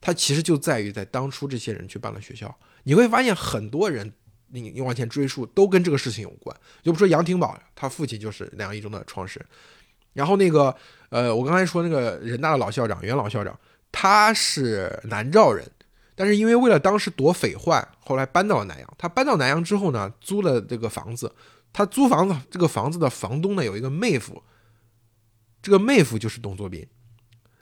[0.02, 4.12] 它其实就在于在当初这些人去办了学校，你会发现很多人，
[4.48, 6.56] 你你往前追溯都跟这个事情有关。
[6.82, 9.48] 就不说杨廷宝，他父亲就是南阳一中的创始人。
[10.14, 10.76] 然后那个
[11.10, 13.58] 呃，我刚才说那个人大的老校长袁老校长，
[13.92, 15.70] 他是南诏人。
[16.20, 18.94] 但是因为为了当时躲匪患，后来搬到了南阳。
[18.98, 21.34] 他搬到南阳之后呢，租了这个房子。
[21.72, 24.44] 他租房子，这个房子的房东呢有一个妹夫，
[25.62, 26.86] 这个妹夫就是董作宾。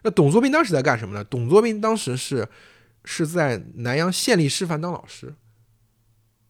[0.02, 1.24] 那董作宾当时在干什么呢？
[1.24, 2.50] 董作宾当时是
[3.06, 5.36] 是在南阳县立师范当老师，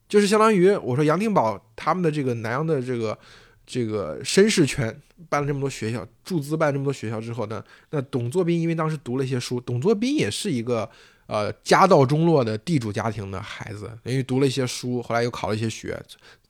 [0.07, 3.19] 就是相当于我说杨廷宝他们的这个南阳的这个
[3.65, 10.89] 这个绅士圈办了这么多学校，注资办这么多学校之后呢，那董作宾因为当时读了一些书，董作宾也是一个。
[11.27, 16.01] 呃，家道中落的地主家庭的孩子，因为读了一些书，后来又考了一些学，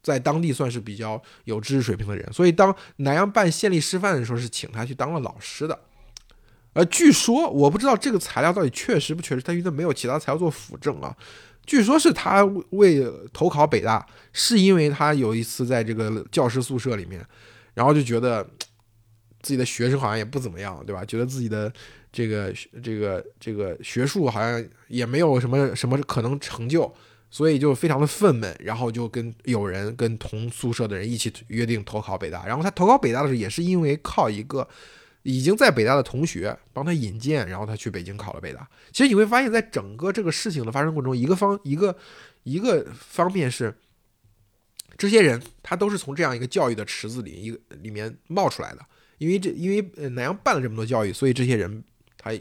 [0.01, 2.31] 在当地算是比较有知识水平的人。
[2.31, 5.79] 所以，当南阳办县立师范的时候，是请他去当了老师的。
[6.73, 11.15] 呃，据说我不知道这个材料到底确实不确实，他因为没有其他材料做辅证啊。
[11.65, 17.25] 据说是他为投考北大，是因为他有一次在这个教师宿舍里面，
[17.73, 18.47] 然后就觉得
[19.41, 21.03] 自己的学生好像也不怎么样，对吧？
[21.05, 21.71] 觉得自己的。
[22.09, 26.91] 这个这个这个学术好像也没有什么什么可能成就，
[27.29, 32.47] 所以就非常的愤懑，然后就跟有人跟同宿舍的人一起约定投考北大。
[32.47, 34.67] 然后他投考北大的时候，也是因为靠一个
[35.21, 38.67] 已经在北大的同学帮他引荐，然后他去北京考了北大。
[38.91, 41.95] 其实你会发现在整个这个事情的发生过程中，一个方一个
[42.43, 43.77] 一个方面是，
[44.97, 48.79] 这些人他都是从这样一个教育的池子里一个里面冒出来的。
[49.17, 51.83] 因为这因为呃南阳办了这么多教育，所以这些人
[52.17, 52.31] 他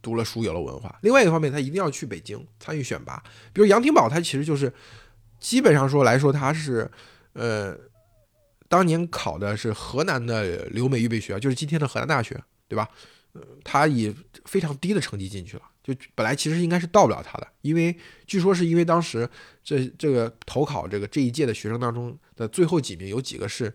[0.00, 0.98] 读了书有了文化。
[1.02, 3.22] 另外一个方面，他一定要去北京参与选拔。
[3.52, 4.72] 比如杨廷宝，他其实就是
[5.38, 6.90] 基本上说来说他是
[7.34, 7.76] 呃。
[8.68, 12.88] 当年考的是河南的留美预备学校，就是今天的河南大学，对吧？
[13.34, 14.10] 呃，他以
[14.46, 17.94] 非常低的成绩进去了，就本来其实应该是到不了他的，因为
[18.26, 19.28] 据说是因为当时
[19.62, 23.70] 这这个投考这个这一届的学生当中的最后几名有几个是，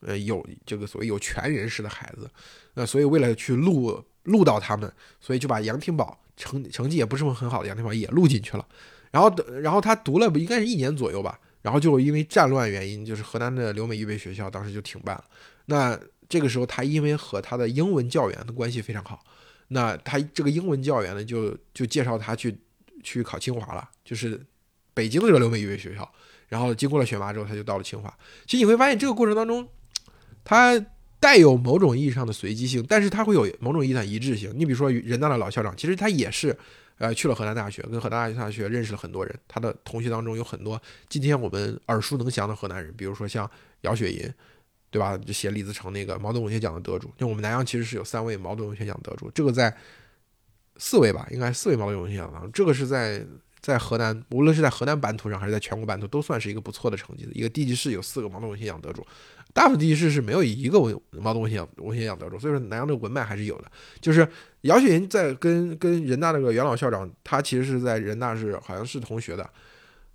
[0.00, 2.30] 呃，有这个所谓有权人士的孩子，
[2.74, 8.66] 那所以为了去录录到他们，所以就把杨廷宝成成绩也不是很好的杨廷宝也录进去了，
[9.10, 11.38] 然后然后他读了应该是一年左右吧。
[11.62, 15.24] 然后就因为战乱原因，就是河南的留美预备学校当时就停办了。
[15.64, 19.24] 那这个时候，他因为和他的英文教员的关系非常好，
[19.66, 22.56] 那他这个英文教员呢，就就介绍他去
[23.02, 24.40] 去考清华了，就是
[24.94, 26.08] 北京的这个留美预备学校。
[26.46, 28.16] 然后经过了选拔之后，他就到了清华。
[28.46, 29.68] 其实你会发现，这个过程当中，
[30.46, 30.82] 他
[31.20, 34.50] 带有某种意义上的随机性，但是他会有某种意义上的一致性。
[34.56, 36.56] 你比如说人大的老校长，其实他也是。
[36.98, 39.38] 呃，去了河南大学，跟河南大学认识了很多人。
[39.46, 40.80] 他的同学当中有很多
[41.10, 43.46] 今天我们耳熟能详的河南人，比如说像
[43.82, 44.32] 姚雪银，
[44.90, 45.14] 对吧？
[45.18, 47.12] 就写李自成那个茅盾文学奖的得主。
[47.18, 49.76] 就我们南阳其实是有三位茅盾文学奖得主，这个在
[50.78, 52.48] 四位吧，应该四位茅盾文学奖的。
[52.50, 53.22] 这个是在
[53.60, 57.32] 在河南，无论是在河南版图上还是在全国版图，都算是一个不错的成绩的。
[57.34, 59.06] 一个地级市有四个茅盾文学奖得主。
[59.56, 63.72] 大部分地市是没有一个文毛泽东文学奖文学奖得主，所以说南阳的文脉还是有的。
[64.02, 64.28] 就是
[64.60, 69.48] 姚雪银在跟跟人大那个袁老校长，他其实是在人大是好像是同学的。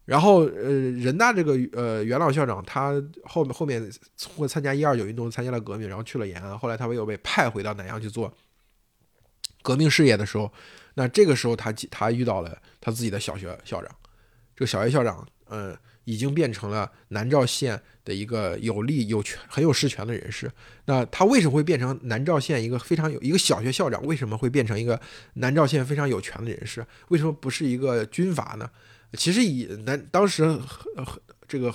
[0.05, 3.91] 然后呃，人大这个呃袁老校长，他后面后面
[4.35, 8.31] 会参加一二九运动，参加了革命，然后去了延安，后来他又被派回到南阳去做
[9.63, 10.53] 革命事业的时候，
[10.93, 13.91] 那这个时候他他遇到了他自己的小学校长，
[14.55, 15.75] 这个小学校长，嗯。
[16.05, 20.51] 已经变成了南诏县的一个有力有权很有实权的人士。
[20.85, 24.01] 那他为什么会变成南诏县一个非常有一个小学校长？
[24.05, 24.99] 为什么会变成一个
[25.35, 26.85] 南诏县非常有权的人士？
[27.09, 28.69] 为什么不是一个军阀呢？
[29.13, 31.73] 其实以南当时河这个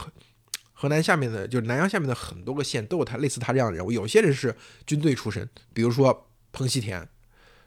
[0.73, 3.93] 河南下面的，就是南阳下面的很多个县都有他类似他这样的人物。
[3.93, 4.55] 有些人是
[4.87, 7.07] 军队出身，比如说彭锡田。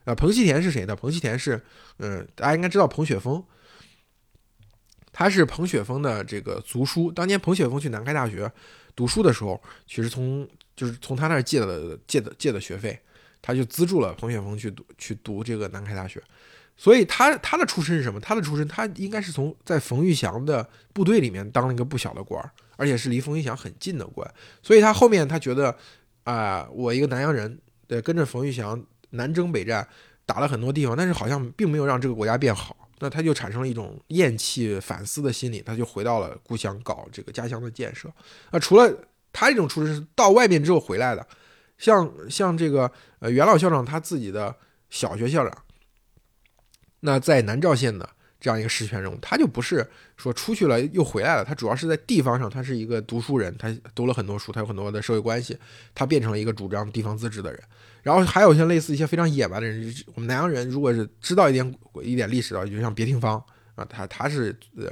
[0.06, 0.96] 啊，彭锡田是谁呢？
[0.96, 1.62] 彭锡田是，
[1.98, 3.44] 嗯，大家应该知道彭雪枫。
[5.20, 7.12] 他是彭雪枫的这个族叔。
[7.12, 8.50] 当年彭雪枫去南开大学
[8.96, 12.98] 读书的时候，其实从就是从他那儿借的借的借的学费，
[13.42, 16.24] 他就资助了彭雪枫去读去读这个南开大学。
[16.78, 18.18] 所以他他的出身是什么？
[18.22, 24.26] 他的出身他应该是从在冯玉祥的部队里面当了一个不小的官儿，而且是离冯玉祥很近的官。
[24.64, 25.76] 所以他后面他觉得
[26.24, 29.86] 啊，我一个南阳人，对，跟着冯玉祥南征北战，
[30.26, 32.74] 打了很多地方，但是好像并没有让这个国家变好。
[33.00, 38.12] 那他就产生了一种厌弃、反思的心理，他就回到了故乡搞这个家乡的建设。
[38.52, 38.94] 啊除了
[39.32, 41.26] 他这种出身是到外面之后回来的，
[41.78, 44.56] 像像这个呃袁老校长他自己的
[44.90, 45.64] 小学校长，
[47.02, 48.10] 那在南召县的
[48.40, 55.58] 这样一个实权人物，他就不是说出去了又回来了，他主要是在地方上，他是一个读书人，他读了很多书，他有很多的社会关系，
[55.94, 57.62] 他变成了一个主张地方自治的人。
[58.02, 63.44] 然后还有像类似一些非常野蛮的人，我们南阳人如果是知道一点一点历史的，就像别听方
[63.76, 64.88] 啊，他他是呃，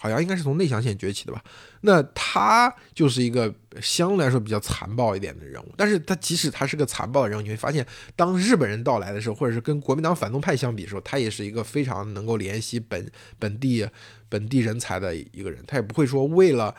[0.00, 1.44] 好像应该是从内乡县崛起的吧？
[1.82, 5.72] 那他就是一个相对来说比较残暴一点的人物。
[5.76, 7.86] 但是他即使他是个残暴的人物，你会发现，
[8.16, 13.86] 当日本人到来的时候，或者是跟国民党反动派相比的时候，他也是一个非常能够联系本本地
[14.28, 15.62] 本地人才的一个人。
[15.66, 16.74] 他也不会说为了。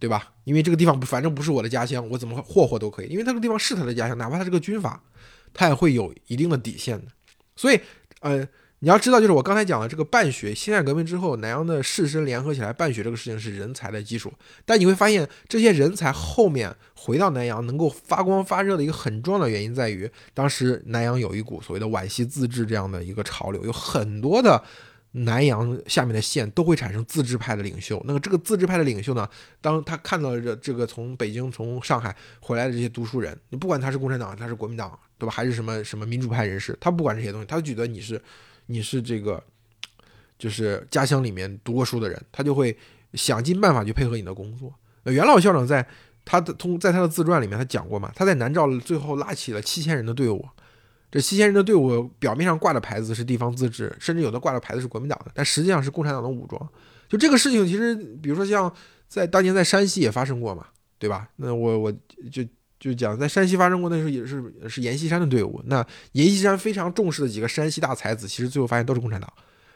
[0.00, 0.34] 对吧？
[0.42, 3.06] 因为这个地方，反正不是我的家乡，我怎么霍霍都可以。
[3.06, 5.02] 因为那个地方是他的家乡，哪怕他是个军阀，
[5.54, 7.06] 他也会有一定的底线的。
[7.56, 7.80] 所以，
[8.20, 8.46] 呃，
[8.84, 14.30] 你要知道，就是我刚才讲的这个办学，辛亥革命之后，南阳的士绅联合起来办学这个事情是人才的基础。
[14.66, 24.62] 但你会发现，这些人才后面回到南阳能够发光发热的一个很重要的原因在于，当时南阳有一股所谓的皖西自治这样的一个潮流，有很多的。
[25.16, 28.02] 南阳下面的县都会产生自治派的领袖。
[28.04, 29.26] 那么这个自治派的领袖呢，
[29.60, 35.32] 当他看到这这个从北京、从上海回来的这些读书人，你不管他是共产党，他是国民党，对吧？
[35.32, 38.20] 还是什么什么民主派人士，他不管这些东西，他就觉得你是
[38.66, 39.42] 你是这个
[40.38, 42.76] 就是家乡里面读过书的人，他就会
[43.14, 44.72] 想尽办法去配合你的工作。
[45.04, 45.86] 袁老校长在
[46.24, 50.46] 他的通在他的自传里面，他讲过嘛，他在南诏最后拉起了七千人的队伍。
[51.10, 56.68] 这七千人的队伍表面上挂的牌子是地方自治，甚至有的挂的牌子是国民党的，但实际上是共产党的武装。
[57.08, 58.74] 就这个事情，其实比如说像
[59.06, 60.66] 在当年在山西也发生过嘛，
[60.98, 61.28] 对吧？
[61.36, 61.92] 那我我
[62.32, 62.42] 就
[62.84, 65.62] 就讲在山西发生过，那时候也是是阎锡山的队伍。
[65.64, 65.82] 那
[66.12, 69.32] 阎锡山非常重视的几个山西大才子，其实最后发现都是共产党。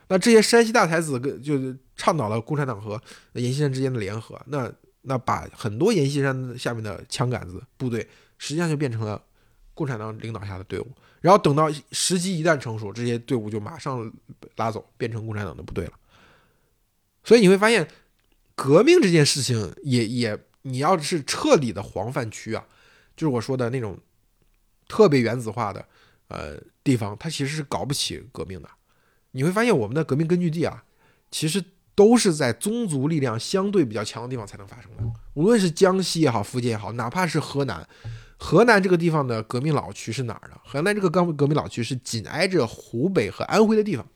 [0.09, 3.01] 那这些山西大才子跟就是倡导了共产党和
[3.33, 4.39] 阎锡山之间的联合。
[4.49, 8.07] 那那把很多阎锡山下面的枪杆子部队，
[8.37, 9.19] 实际上就变成了
[9.73, 10.87] 共产党领导下的队伍。
[11.23, 14.13] 然后等到时机一旦成熟，这些队伍就马上
[14.57, 15.93] 拉走，变成共产党的部队了。
[17.25, 17.89] 所以你会发现，
[18.55, 22.67] 革命这件事情也也，你要是彻底的黄泛区啊。
[23.19, 23.99] 就是我说的那种
[24.87, 25.85] 特别原子化的
[26.29, 28.71] 呃地方，它其实是搞不起革命的。
[29.33, 30.85] 你会发现我们的革命根据地啊，
[31.33, 31.63] 其实
[31.97, 35.03] 都是在宗族力量相对比较强的地方才能发生的。
[35.35, 37.87] 无论是江西也好，福建也好，哪怕是河南，
[38.39, 40.57] 河南这个地方的革命老区是哪儿呢？
[40.65, 44.07] 河南这个刚革命老区是紧挨着湖北和安徽的地方，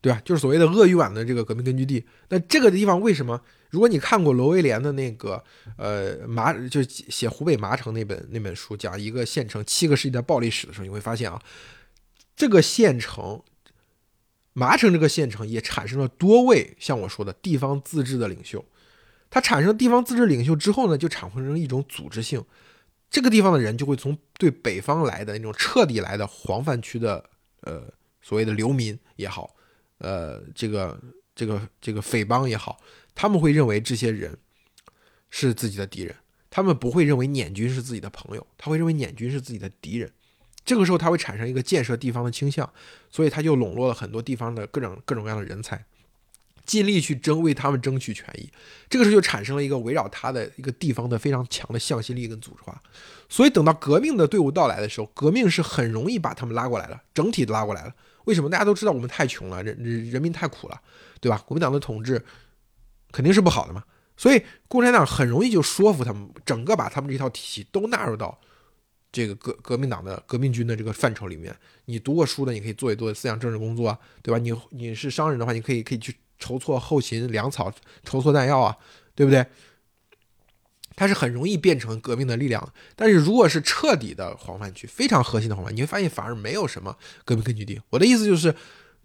[0.00, 0.22] 对吧？
[0.24, 2.06] 就是所谓的鄂豫皖的这个革命根据地。
[2.30, 3.42] 那这个地方为什么？
[3.70, 5.42] 如果你看过罗威廉的那个，
[5.76, 11.40] 呃，麻就写湖北麻城那本那本书，讲一个县城七个世纪的暴力史的时候，你会发现啊，
[12.34, 13.42] 这个县城，
[14.52, 18.64] 麻城这个县城也产生了多位像我说的地方自治的领袖。
[19.30, 22.44] 它产生地方自治领袖之后呢，就产生一种组织性，
[23.08, 27.24] 这个地方的人就会从对北方来的那种彻底来的黄泛区的，
[27.60, 27.84] 呃，
[28.20, 29.54] 所谓的流民也好，
[29.98, 31.00] 呃，这个
[31.36, 32.80] 这个这个匪帮也好。
[33.14, 34.38] 他们会认为这些人
[35.30, 36.14] 是自己的敌人，
[36.48, 40.10] 他们不会认为捻军是自己的朋友，他会认为捻军是自己的敌人。
[40.64, 42.70] 这个时候他会产生一个建设地方的倾向，
[43.10, 45.84] 所以他就笼络了很多地方的各种各种各样的人才，
[46.64, 48.48] 尽力去争为他们争取权益。
[48.88, 52.80] 这个时候就产生了一个围绕他的一个地方的非常强的向心力跟组织化。
[53.28, 57.94] 所以等到革命的队伍到来的时候，革命是很容易把他们拉过来了，整体拉过来了。
[58.24, 58.50] 为什么？
[58.50, 60.80] 大家都知道我们太穷了，人人民太苦了，
[61.20, 61.42] 对吧？
[61.46, 62.22] 国民党的统治。
[63.12, 63.82] 肯定是不好的嘛，
[64.16, 68.38] 所以共产党很容易就说服他们，整个把他们这套体系都纳入到
[69.10, 71.54] 这个革革命党的革命军的这个范畴里面。
[71.86, 74.38] 你读过书的，你可以做一做思想政治工作，对吧？
[74.38, 77.72] 你你是商人的话，你可以可以去筹措后勤粮草，
[78.04, 78.76] 筹措弹药啊，
[79.14, 79.44] 对不对？
[80.94, 82.72] 它是很容易变成革命的力量。
[82.94, 87.80] 但是如果是彻底的黄泛区，非常核心的黄泛，你会发现反而没有什么革命根据地。
[87.90, 88.54] 我的意思就是，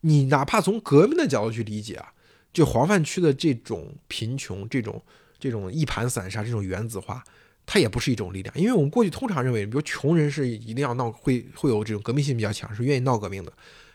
[0.02, 2.12] 你哪怕从革命的角度去理解啊。
[2.56, 5.04] 就黄泛区的这种贫穷，这种
[5.38, 7.22] 这种一盘散沙，这种原子化，
[7.66, 8.56] 它也不是一种力量。
[8.58, 13.52] 因为我们过去通常认为，比如穷人是一定要闹，会会有这种革命性比较强，是愿意闹革命的。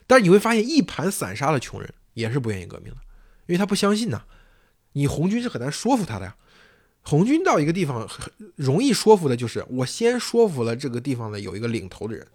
[0.06, 2.98] 但是你会发现，一盘散沙的穷人也是不愿意革命的，
[3.46, 4.22] 因为他不相信呐。
[4.92, 6.36] 你红军是很难说服他的呀。
[7.00, 12.26] 红军到一个地方，很容易说服的就是我先说服了这个地方的有一个领头的人，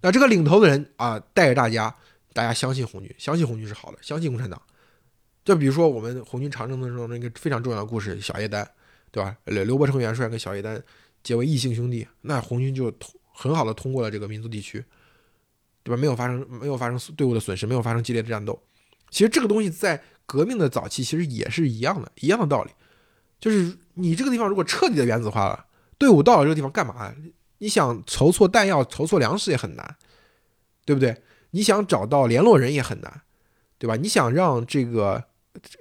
[0.00, 1.94] 那这个领头的人啊，带着大家，
[2.32, 4.60] 大家相信红军，相信红军是好的，相信共产党。
[5.46, 8.68] 就比如说我们红军长征的时候，那个非常重要的故事，小叶丹，
[9.12, 9.36] 对吧？
[9.44, 10.82] 刘刘伯承元帅跟小叶丹
[11.22, 14.84] 结为异姓兄弟，那红军就通很好的通过了这个民族地区，
[15.84, 15.96] 对吧？
[15.96, 18.60] 没有发生没有发生队伍的损失，没有发生激烈的战斗。
[19.08, 22.72] 其实这个东西在革命的早期其实也是一样的，一样的道理。
[23.38, 25.64] 就是你这个地方如果彻底的原子化了，
[25.96, 27.14] 队伍到了这个地方干嘛？
[27.58, 29.96] 你想筹措弹药、筹措粮食也很难，
[30.84, 31.22] 对不对？
[31.52, 33.22] 你想找到联络人也很难，
[33.78, 33.94] 对吧？
[33.94, 35.22] 你想让这个。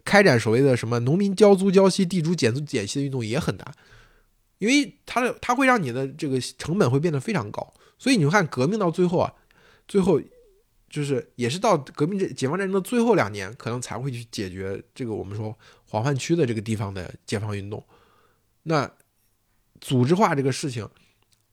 [0.04, 3.74] 开展所谓的什么农民交租交息、地主减租减息的运动也很难，
[4.58, 7.74] 因为它的它会让你的这个成本会变得非常高。
[7.98, 9.34] 所以你看，革命到最后啊，
[9.88, 10.22] 最后
[10.90, 17.84] 就是也是到革命这解放战争的最后两年，可能才会去解决这个我们说黄泛区的这个地方的解放运动。
[18.64, 18.90] 那
[19.82, 20.88] 组织化这个事情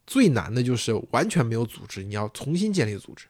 [0.07, 3.27] 最难的就是完全没有组织，你要重新建立组织。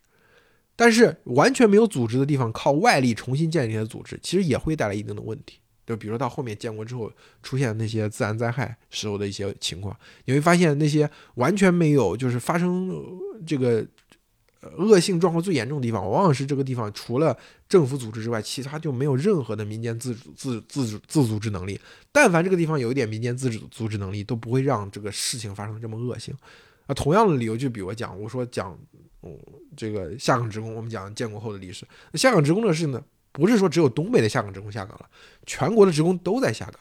[0.74, 5.58] 但是完全没有组织的地方，靠外力重新建立的组织，其实也会带来一定的问题。
[5.84, 7.12] 就比如到后面建国之后
[7.42, 9.94] 出现那些自然灾害时候的一些情况，
[10.24, 12.90] 你会发现那些完全没有就是发生
[13.44, 13.84] 这个
[14.78, 17.36] 恶性状况最严重的地方，往往是这个地方除了
[17.68, 21.78] 政府组织之外，其他就没有任何的民间自主自自主自组织能力。
[22.12, 26.32] 但凡这个地方有一点民间自主组织能力，都不会让这个事情发生这么恶性。
[26.86, 28.78] 啊，同样的理由就比如讲，我说讲。
[29.22, 29.38] 嗯，
[29.76, 31.86] 这个下岗职工，我们讲建国后的历史。
[32.10, 35.08] 那下岗职工这个事情呢，不是说只有东北的下岗职工下岗了，
[35.46, 36.74] 全国的职工都在下岗。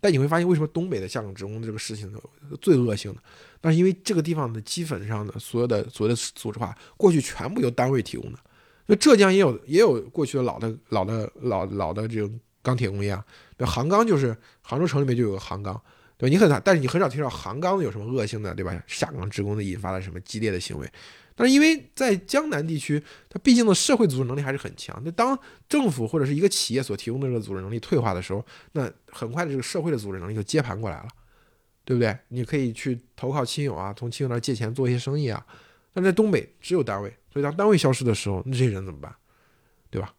[0.00, 2.12] 但你会发现，为什么东北的下岗职工这个事情
[2.60, 3.20] 最恶性的？
[3.62, 8.38] 那是因为这个地方的基本上的所有的所谓的组织化，过去全部由单位提供的。
[8.86, 13.24] 那浙江也有也有过去的老的老的老老的这种钢铁工业啊，
[13.56, 15.78] 那杭钢就是杭州城里面就有个杭钢，
[16.16, 16.30] 对？
[16.30, 18.80] 你很但是你很少听到杭钢有什么恶性的，对吧？
[18.86, 20.88] 下岗职工的引发了什么激烈的行为。
[21.38, 25.00] 但是因为在江南地区，它毕竟的社会组织能力还是很强。
[25.04, 31.08] 那当政府或者是一个企业所提供的这个组织能力退化的时候，那很快的这个社会的组织能力就接盘过来了，
[31.84, 32.18] 对不对？
[32.26, 35.46] 你可以去投靠亲友啊，从亲友那借钱做一些生意啊。
[35.94, 39.14] 但在东北只有单位，所以当单位消失的时候，那这些人怎么办？
[39.90, 40.12] 对吧？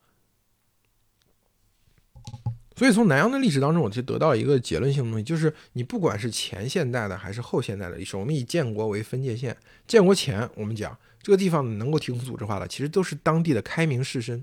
[2.79, 9.57] 所以从南阳的历史当中，我就得到一个结论性的东西，就是你不管是前现代的还是后现代的历史，我们以建国为分界线。
[9.85, 14.41] 建国前，我们讲这个地方能够提供组织化的，其实都是当地的开明士绅、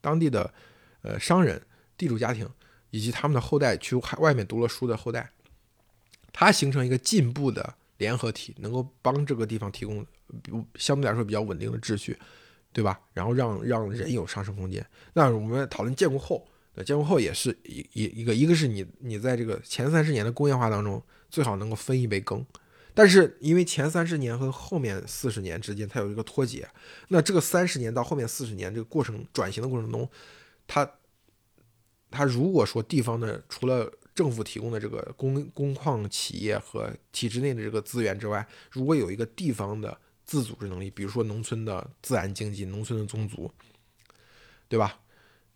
[0.00, 0.52] 当地的
[1.02, 1.62] 呃商人、
[1.96, 2.44] 地主家庭
[2.90, 5.30] 以及他们的后代去外面读了书的后代，
[6.32, 10.04] 它形成一个进步的联合体，能够帮这个地方提供
[10.74, 12.18] 相对来说比较稳定的秩序，
[12.72, 12.98] 对吧？
[13.12, 14.84] 然后让让人有上升空间。
[15.12, 16.44] 那我们讨论建国后。
[16.74, 22.46] 那建国后也是一一一个，一个是你你在这个前三十年的工业化当中，最好能够分一杯羹，
[22.94, 26.68] 但是因为前三十年和后面四十年之间它有一个脱节，
[27.08, 30.08] 那这个三十年到后面四十年这个过程转型的过程中，
[30.66, 30.88] 它
[32.10, 43.50] 它如果说地方的除了政府提供的这个工工矿企业和体制内的这个资源之外，如果有一个地方的自组织能力，比如说农村的自然经济、农村的宗族，
[44.68, 45.00] 对吧？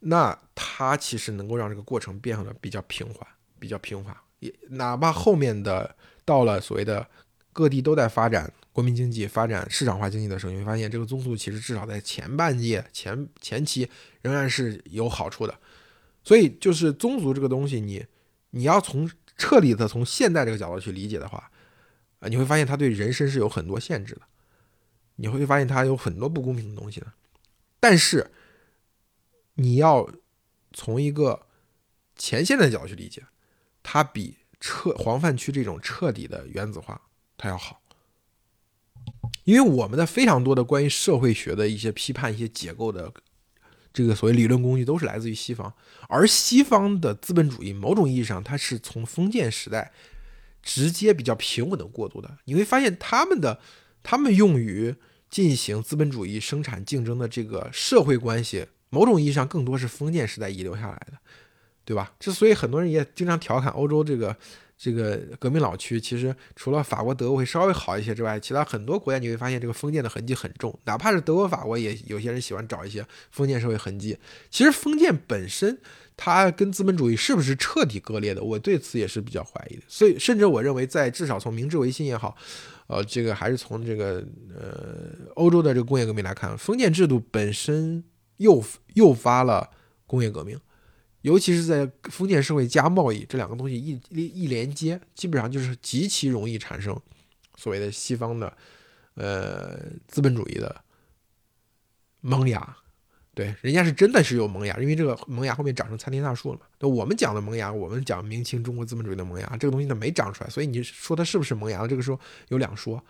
[0.07, 3.27] 那它其实能够让这个过程变得比较平缓，
[3.59, 4.15] 比较平滑。
[4.41, 5.97] 也哪怕后面的
[6.27, 7.07] 到了所谓的
[7.55, 13.89] 各地都在发展国民经济、发展市场化经济的时候，你会发现这个宗族其实至少在前半届、前前期
[14.21, 15.59] 仍然是有好处的。
[16.23, 18.05] 所以就是宗族这个东西，你
[18.51, 21.51] 你要从彻底的从现代这个角度去理解的话，
[22.21, 24.21] 啊，你会发现它对人身是有很多限制的，
[25.17, 27.07] 你会发现它有很多不公平的东西的。
[27.81, 28.31] 但是。
[29.55, 30.11] 你要
[30.73, 31.47] 从一个
[32.17, 33.23] 前线的角度去理解，
[33.83, 37.01] 它比彻黄泛区这种彻底的原子化
[37.37, 37.81] 它要好，
[39.45, 43.13] 因为我们的非常多的关于社会学的一些批判、一些结构的
[43.93, 45.73] 这个所谓理论工具都是来自于西方，
[46.09, 49.93] 而西方的资本主义某种意义上它是从封建时代
[50.63, 53.61] 直接比较平稳的过渡的，你会发现他们的
[54.03, 54.97] 他们用于
[55.31, 58.67] 进行资本主义生产竞争的这个社会关系。
[58.95, 61.19] 某种意义上，更多是封建时代遗留下来的，
[61.85, 62.13] 对吧？
[62.21, 64.37] 之所以很多人也经常调侃欧洲这个
[64.77, 70.79] 这个革命老区，其实除了法国、德国会稍微好一些之外，其他很多国家你会发现这个封建的痕迹很重。
[70.85, 74.17] 哪怕是德国、法国，也有些人喜欢找一些封建社会痕迹。
[74.51, 75.79] 其实封建本身，
[76.17, 78.43] 它跟资本主义是不是彻底割裂的？
[78.43, 79.83] 我对此也是比较怀疑的。
[79.89, 82.37] 所以，甚至我认为，在至少从明治维新也好，
[82.89, 84.25] 呃，这个还是从这个
[84.55, 88.05] 呃欧洲的这个工业革命来看，封建制度本身。
[88.39, 88.63] 诱
[88.95, 89.71] 诱发了
[90.07, 90.59] 工业革命，
[91.23, 96.99] 尤其是在封建社会加贸易这两个东西一一连接，基本上就是极其容易产生
[97.57, 98.57] 所谓的西方的
[99.15, 100.85] 呃资本主义的
[102.21, 102.77] 萌芽。
[103.35, 106.67] 对，人家是真的是有萌芽，因为这个萌芽后面长成参天大树了嘛。
[106.79, 111.85] 那我们讲的萌芽，我们讲明清中国资本主义的萌芽，这个东西它没长出来，所以你说它是不是萌芽？
[111.87, 113.05] 这个时候有两说。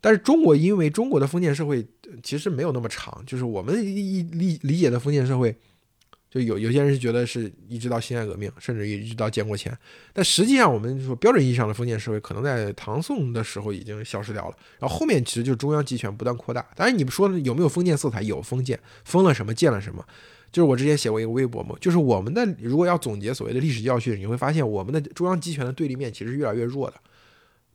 [0.00, 1.86] 但是中国因为中国的封建社会
[2.22, 5.54] 其实没有那么长，就是我们理理理解的封建社会，
[6.30, 9.76] 就有有些人是觉得是一直到辛亥革命，甚至一直到建国前。
[10.12, 14.56] 但实际上，我们说标准意义上的封建社会，可能在唐宋的时候已经消失掉了。
[14.78, 16.64] 然后后面其实就是中央集权不断扩大。
[16.76, 18.22] 当然，你们说有没有封建色彩？
[18.22, 20.04] 有封建，封了什么，建了什么？
[20.52, 26.96] 就是我之前写过一个微博嘛，就是我们的如果要总结所谓的历史教训，你会发现我们的中央集权的对立面其实越来越弱的。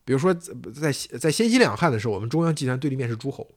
[0.05, 3.47] 比如说，在在先西两汉的时候，我们中央集团对立面是诸侯，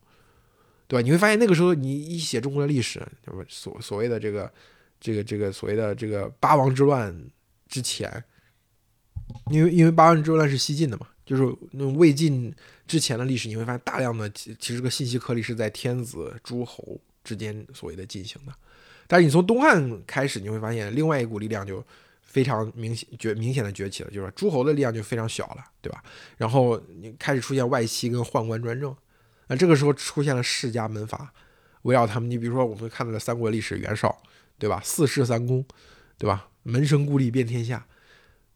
[0.86, 1.02] 对吧？
[1.02, 4.52] 你会发现那个时候，你一写中国的历史，就是所所谓的这个
[5.00, 7.12] 这个这个所谓的这个八王之乱
[7.68, 8.22] 之前，
[9.50, 11.42] 因为因为八王之乱是西晋的嘛，就是
[11.72, 12.54] 那魏晋
[12.86, 18.52] 之前的历史，你会发现大量的其其实个信息颗粒是在天子诸侯之间所谓的进行的，
[19.08, 21.84] 但是你从东汉开始，你会发现另外一股力量就。
[22.26, 26.04] 非常明显崛明显的崛起了，就是诸侯的力量就非常小了，对吧？
[26.36, 28.94] 然后你开始出现外戚跟宦官专政，
[29.46, 31.32] 那这个时候出现了世家门阀，
[31.82, 32.30] 围绕他们。
[32.30, 34.20] 你比如说我们看到的三国历史，袁绍，
[34.58, 34.80] 对吧？
[34.84, 35.64] 四世三公，
[36.18, 36.48] 对吧？
[36.64, 37.86] 门生故吏遍天下。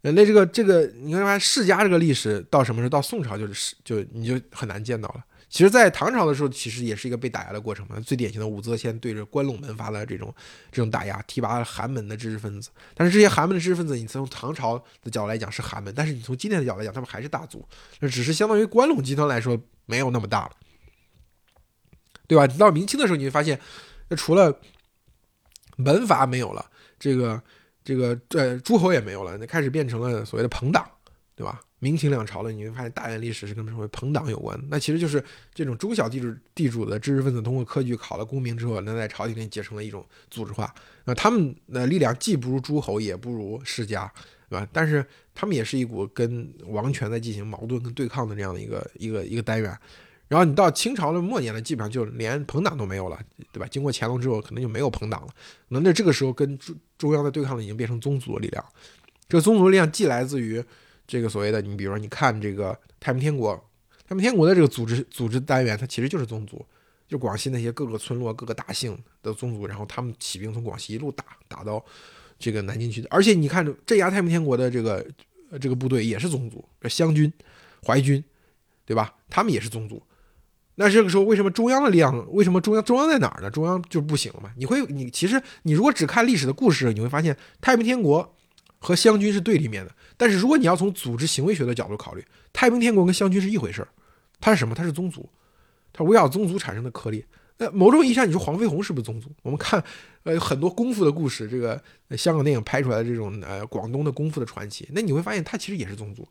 [0.02, 2.88] 那这个这个，你看世家这个历史到什么时候？
[2.88, 5.24] 到宋朝就是就你就很难见到了。
[5.50, 7.98] 其实，在唐朝的时候，其实也是一个被打压的过程嘛。
[7.98, 10.32] 最典型的武则天对着关陇门阀的这种
[10.70, 12.70] 这种打压，提拔了寒门的知识分子。
[12.94, 17.66] 但是这些寒门的知识分子，你从唐朝的角度来讲是寒门，但是你从今天的角度来讲，他们还是大族。
[17.98, 20.52] 那只是相当于关陇集团来说没有那么大了，
[22.28, 22.46] 对吧？
[22.46, 23.60] 到明清的时候，你会发现，
[24.08, 24.56] 那除了
[25.76, 27.42] 门阀没有了，这个
[27.82, 30.88] 这个呃诸侯也没有了，那开始变成了所谓的朋党，
[31.34, 31.60] 对吧？
[31.80, 34.58] 明清两朝了，你会发现大元历史是跟什么朋党有关。
[34.68, 35.22] 那其实就是
[35.52, 40.72] 这种中小地主地主的知识分子通过科举考了功名之后，能在朝廷里结成了一种组织化。
[41.04, 44.12] 那他们的力量既不如诸侯，也不如世家，
[44.48, 44.68] 对吧？
[44.72, 45.04] 但是
[45.34, 49.76] 他们也是一股跟王权在进行矛盾跟对抗的这样的一个一个一个单元。
[50.28, 53.18] 然后你到清朝的末年呢，基本上就连朋党都没有了，
[53.50, 53.66] 对吧？
[53.68, 55.28] 经过乾隆之后，可能就没有朋党了。
[55.68, 58.64] 那那这个时候跟中中央的对抗呢，已经变成宗族的力量。
[59.28, 60.62] 这个宗族力量既来自于
[61.10, 63.52] 这个所谓的，你比如说你看这个太平天国，
[64.06, 66.64] 太平天国的这个组织组织单元，它其实就是宗族，
[67.08, 71.84] 就广西那些各个村落、各个大姓的宗族，然后他们起兵从广西一路打打到
[72.38, 73.08] 这个南京去的。
[73.10, 75.04] 而且你看镇压太平天国的这个
[75.60, 77.32] 这个部队也是宗族，湘军、
[77.84, 78.22] 淮军，
[78.84, 79.12] 对吧？
[79.28, 80.00] 他们也是宗族。
[80.76, 82.32] 那这个时候，为什么中央的力量？
[82.32, 83.50] 为什么中央中央在哪儿呢？
[83.50, 84.52] 中央就不行了嘛？
[84.56, 88.36] 你会，你其实你如果只看历史的故事，你会发现太平天国
[88.80, 89.94] 和湘军是对立面的。
[90.16, 93.88] 但是如果你要从组织行为学的角度考虑，太平天国跟湘军是一回事儿。
[94.40, 94.74] 它是什么？
[94.74, 95.28] 它是宗族，
[95.92, 97.24] 它围绕宗族产生的颗粒。
[97.58, 99.30] 那某种意义上，你说黄飞鸿是不是宗族？
[99.42, 99.82] 我们看，
[100.22, 101.78] 呃，很多功夫的故事，这个
[102.16, 106.26] 香港电影拍出来的这种呃广东的功夫的传奇，那你会发现它其实也是宗族。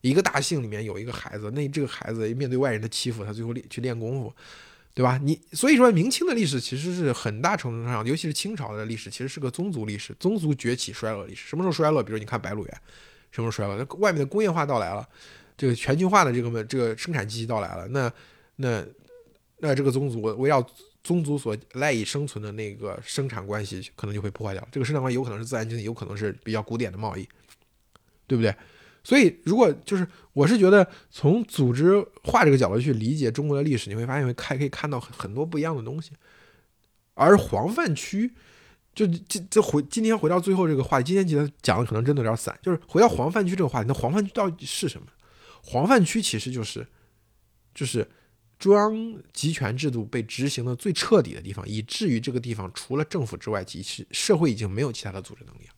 [0.00, 4.32] 一个大姓里面有一个孩子，那这个孩子面对外人的欺负，他最后练去练功夫，
[4.98, 5.16] 对吧？
[5.22, 11.48] 你所以说明清的历史其实是很大程度上，尤其是清朝的历史，其实是个宗族历史，宗族崛起衰落历史。
[11.48, 12.02] 什么时候衰落？
[12.02, 12.80] 比如你看白鹿原，
[13.30, 13.76] 什么时候衰落？
[13.76, 15.08] 那外面的工业化到来了，
[15.56, 18.12] 这个全球化的这个这个生产机器到来了，那
[18.56, 18.84] 那
[19.58, 20.60] 那这个宗族围绕
[21.04, 24.68] 宗族所赖以生存的那个生产关系，可能就会破坏掉。
[24.72, 27.24] 这个生产关系有可能是自然经济，有可能是比较古典的贸易，
[28.26, 28.52] 对不对？
[29.08, 36.10] 所以，如果就是我是觉得从组织化这个角度去理解中国的历史，你会发现会看可以看到很很多不一样的东西。
[37.14, 38.30] 而黄泛区，
[38.94, 45.06] 就这这回今天回到最后这个话题，今天记得讲的可能真的有点散，就是回到黄泛区这个话题，那黄泛区到底是什么？
[45.62, 46.86] 黄泛区其实就是
[47.74, 48.06] 就是
[48.58, 55.77] 中央集权制度被执行的最彻底的地方，以至于这个地方除了政府之外，其实社会已经没有其他的组织能力了。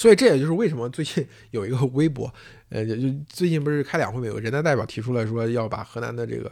[0.00, 2.32] 所以这也就是为什么最近有一个微博，
[2.70, 2.94] 呃，就
[3.28, 6.50] 最近不是开两会没有人大代表提出来说要把河南的这个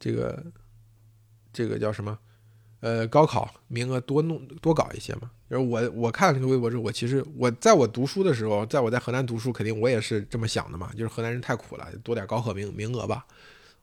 [0.00, 0.44] 这个
[1.52, 2.18] 这个叫什么，
[2.80, 5.30] 呃，高考名额多弄多搞一些嘛。
[5.48, 10.90] 就是我我看了这个微博之后，我其实我在我读书的时候，在我在河南读书，肯定我也是这么想的嘛。
[10.94, 13.24] 就是河南人太苦了，多点高考名名额吧。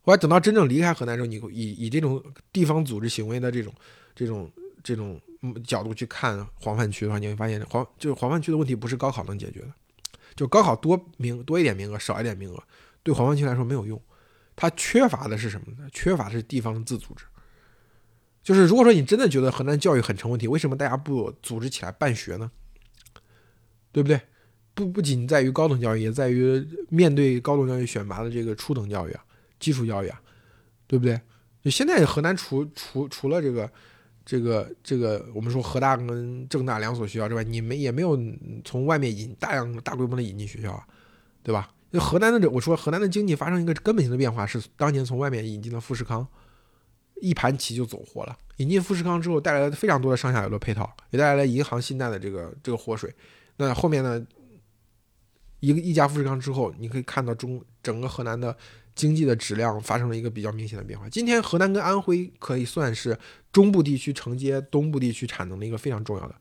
[0.02, 2.22] 后来等到真正离开河南之后，你以以这种
[2.52, 3.74] 地方组织行为的这种
[4.14, 4.52] 这种
[4.84, 5.20] 这种。
[5.66, 9.74] 角度去看黄泛区的话，你会发现黄就是黄泛区的问题不是高考能解决的，
[10.36, 12.62] 就高考多名多一点名额少一点名额，
[13.04, 13.98] 对黄泛区来说没有用，
[14.54, 15.88] 它缺乏的是什么呢？
[15.94, 17.24] 缺乏的是地方的自组织。
[18.44, 22.52] 就是如果说你真的觉得河南教育很成问题，为什么大家不组织起来办学呢？
[23.94, 24.20] 对不对？
[24.74, 29.24] 不不仅在于高等教育，也在于面对高等教育选拔的这个初等教育啊、
[29.58, 30.22] 基础教育啊，
[30.86, 31.18] 对不对？
[31.64, 33.72] 就现在河南除除除了这个。
[34.30, 38.16] 这个这个，我们说河大跟郑大两所学校之外，你们也没有
[38.64, 40.86] 从外面引大量大规模的引进学校啊，
[41.42, 41.74] 对吧？
[41.90, 46.28] 那河南的这，我说河南的经济发生一个根本性的变化，是当年从外面引进了富士康，
[47.24, 48.38] 一盘棋就走活了。
[48.58, 53.12] 引进富士康之后，带来了非常多的上下游的配套，也带来了银行信贷的这个这个活水。
[53.58, 54.24] 那后面呢，
[55.60, 58.56] 一个一家富士康之后，你可以看到中整个河南的。
[59.00, 61.08] 经济的质量发生了一个比较明显的变化。
[61.08, 63.18] 今天河南跟安徽可以算是
[63.54, 66.36] 中部地区承接东部地区产能的一个非常重要的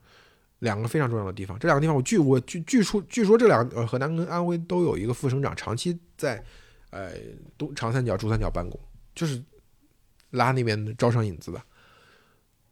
[0.59, 1.57] 两个非常重要的地方。
[1.61, 6.43] 这两个地方，我据我据据说据说这两呃河南跟安徽都有一个副省长长期在
[6.91, 7.13] 呃
[7.57, 8.81] 东长三角、珠三角办公，
[9.15, 9.41] 就是
[10.31, 11.63] 拉那边招商引资的。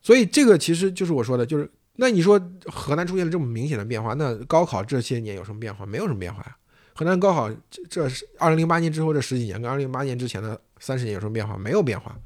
[0.02, 5.86] 所以这个其实就是我说的，就是那你说河南出现了这么明显的变化，那高考这些年有什么变化？
[5.86, 6.56] 没有什么变化呀。
[6.96, 11.58] 河南高考这这是二零零八年之后这十几年跟二零零八年之前的三十年有什么变化？
[11.58, 12.18] 没有变化。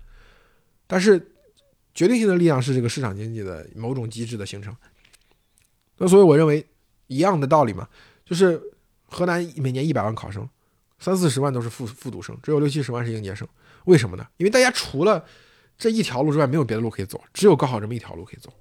[0.87, 1.18] 但是
[1.93, 4.75] 决定性的力量是这个市场经济的某种机制的形成。
[5.99, 6.64] 那所以我认为
[7.09, 7.89] 一样的道理嘛，
[8.25, 8.62] 就是
[9.07, 10.49] 河南每年一百万考生，
[11.01, 13.47] 三四十万都是复复读生，只有六七十万是应届生。
[13.87, 14.25] 为什么呢？
[14.37, 15.25] 因为大家除了
[15.77, 18.53] 这一条路之外没有别的路可以走，只有高考这么一条路可以走。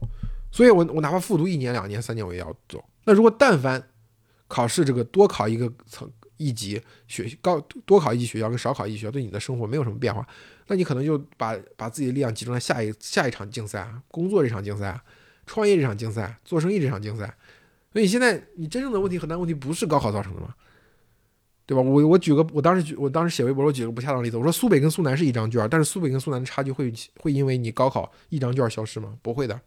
[0.51, 2.83] 所以我我哪怕复读一年两年三年我也要走。
[3.05, 3.88] 那如果但凡
[4.49, 10.27] 考试这个多考一个层一级学高多考一级学校跟少考一级学校对你的生活没有什么变化，
[10.67, 14.99] 那你可能就把把自己的力量集中在下一下一场竞赛啊，工作这场竞赛，
[15.45, 17.33] 创业这场竞赛，做生意这场竞赛。
[17.93, 20.53] 所以现在你真正的问题很大问题不是高考造成的吗？
[21.65, 21.83] 对吧？
[21.83, 29.15] 我我举个我当时举我当时写微博我举个不恰当的例子，我说苏北跟苏南是一张卷，但是苏北跟苏南的差距会会因为你高考一张卷消失吗？
[29.21, 29.59] 不会的，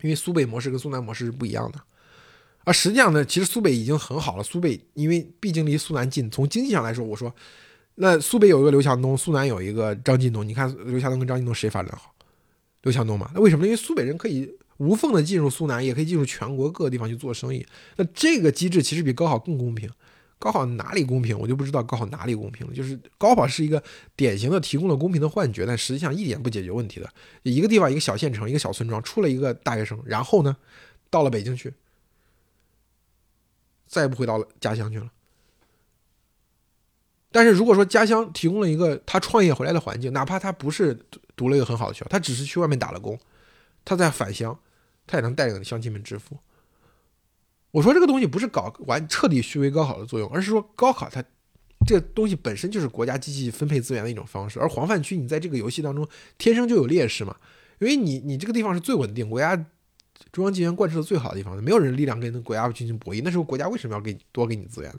[0.00, 1.80] 因为苏北模式跟苏南模式是不一样的。
[2.64, 4.42] 而实际上呢，其实苏北已经很好了。
[4.42, 7.34] 苏北因为毕竟离苏南近，从经济上来说，我说，
[7.96, 10.46] 那苏北有一个刘强东，苏南有一个张近东。
[10.46, 12.14] 你看刘强东跟张近东谁发展好？
[12.82, 13.30] 刘强东嘛。
[13.34, 13.64] 那为什么？
[13.64, 14.48] 因为苏北人可以
[14.78, 17.66] 无缝的进入苏南，也可以进入全国各个地方去做生意。
[17.96, 19.90] 那这个机制其实比高考更公平。
[20.38, 21.38] 高考哪里公平？
[21.38, 22.74] 我就不知道高考哪里公平了。
[22.74, 23.80] 就是高考是一个
[24.16, 27.08] 典型的提供了公平的幻觉，但实际上一点不解决问题的。
[27.44, 30.56] 一个地方，一个小县城，一个小村庄，出了一个大学生，然后呢，
[31.10, 31.72] 到了北京去，
[33.92, 35.12] 再也不回到家乡去了。
[37.30, 40.98] 但是如果说家乡提供了一个他创业回来的环境，哪怕他不是
[41.36, 43.18] 读了一个很好的学校，他只是去外面打了工，
[43.84, 44.58] 他在返乡，
[45.06, 46.38] 他也能带领乡亲们致富。
[47.70, 51.22] 我说这个东西不是搞完彻底虚伪高考的作用，而是说高考它
[51.86, 54.58] 这东西本身就是国家机器分配资源的一种方式。
[54.58, 57.36] 而黄泛区你在这个游戏当中天生就有劣势嘛，
[57.78, 59.66] 因为你你这个地方是最稳定，国家
[60.30, 63.20] 中央集权贯彻的最好的地方，没有人力量跟国家进行博弈。
[63.24, 64.98] 那时候国家为什么要给你多给你资源呢？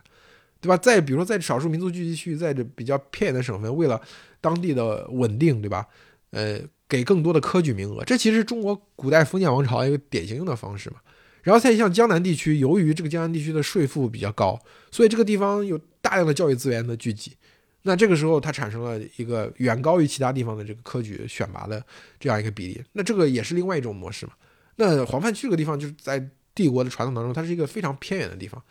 [0.59, 0.77] 对吧？
[0.77, 4.01] 再比如说在少数民族聚集区，在这比较偏远的省份，为了
[4.39, 5.85] 当地的稳定，对吧？
[6.31, 10.97] 呃，给更多的科举名额，这其实中国古代封建王朝一个典型用的方式嘛。
[11.41, 14.57] 然后再像江南地区，由于这个江南地区的税负比较高，
[14.89, 17.33] 所以这个地方有大量的教育资源的聚集。
[17.81, 21.85] 那这个时候，它产生了一个远高于其他地方的这个科举选拔的
[22.17, 22.81] 这样一个比例。
[22.93, 24.31] 那这个也是另外一种模式嘛。
[24.75, 28.61] 那黄泛区这个地方，就是在帝国的传统当中，它是一个非常偏远的地方，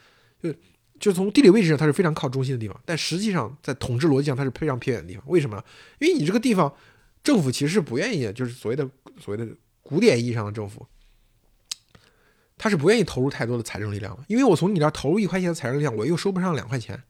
[0.43, 0.55] 就
[0.99, 2.81] 就从地理位置上，它是非常靠中心的地方。
[2.85, 5.25] 但实际上，在统治逻辑上，它是非常偏远的地方。
[5.27, 5.63] 为什么？
[5.99, 6.73] 因为你这个地方
[7.23, 8.89] 政府其实是不愿意，就是所谓的
[9.21, 10.87] 所谓的古典意义上的政府。
[12.59, 17.03] 他是不愿意投入太多的财政力量的，因为我从你这投入一块钱的财政力量，我又收不上两块钱。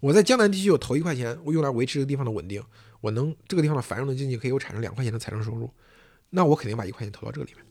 [0.00, 2.62] 我在江南地区，我投一块钱，我用来维持这个地方的稳定，
[3.00, 5.72] 我能这个地方的繁荣的经济可以我产生两块钱的财政收入，
[6.28, 7.64] 那我肯定把一块钱投到这个里面，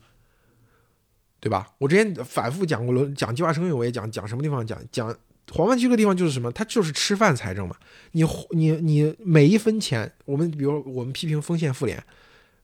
[1.39, 1.67] 对吧？
[1.77, 5.15] 我之前反复讲过了，讲计划生育，我也讲讲什么地方讲讲
[5.51, 7.75] 黄泛区这个地方就是什么，它就是吃饭财政嘛。
[8.11, 12.03] 你你你每一分钱，我们比如我们批评丰县妇联。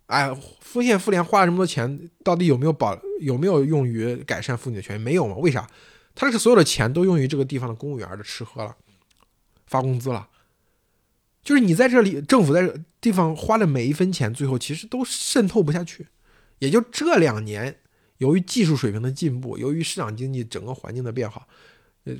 [0.07, 4.99] 哎，丰县妇联花了这么多钱，到底有没有保有没有用于改善妇女的权益？
[4.99, 5.35] 没有嘛？
[5.37, 5.67] 为啥？
[6.13, 8.75] 他这个所有的钱都用于这个地方的公务员的吃喝了，
[9.65, 10.29] 发工资了。
[11.43, 16.07] 就是你在这里，政府在这地方花的每一分钱，最后其实都渗透不下去。
[16.59, 17.75] 也就这两年，
[18.17, 21.45] 由于技术水平的进步，由于市场经济整个环境的变化，
[22.03, 22.13] 呃，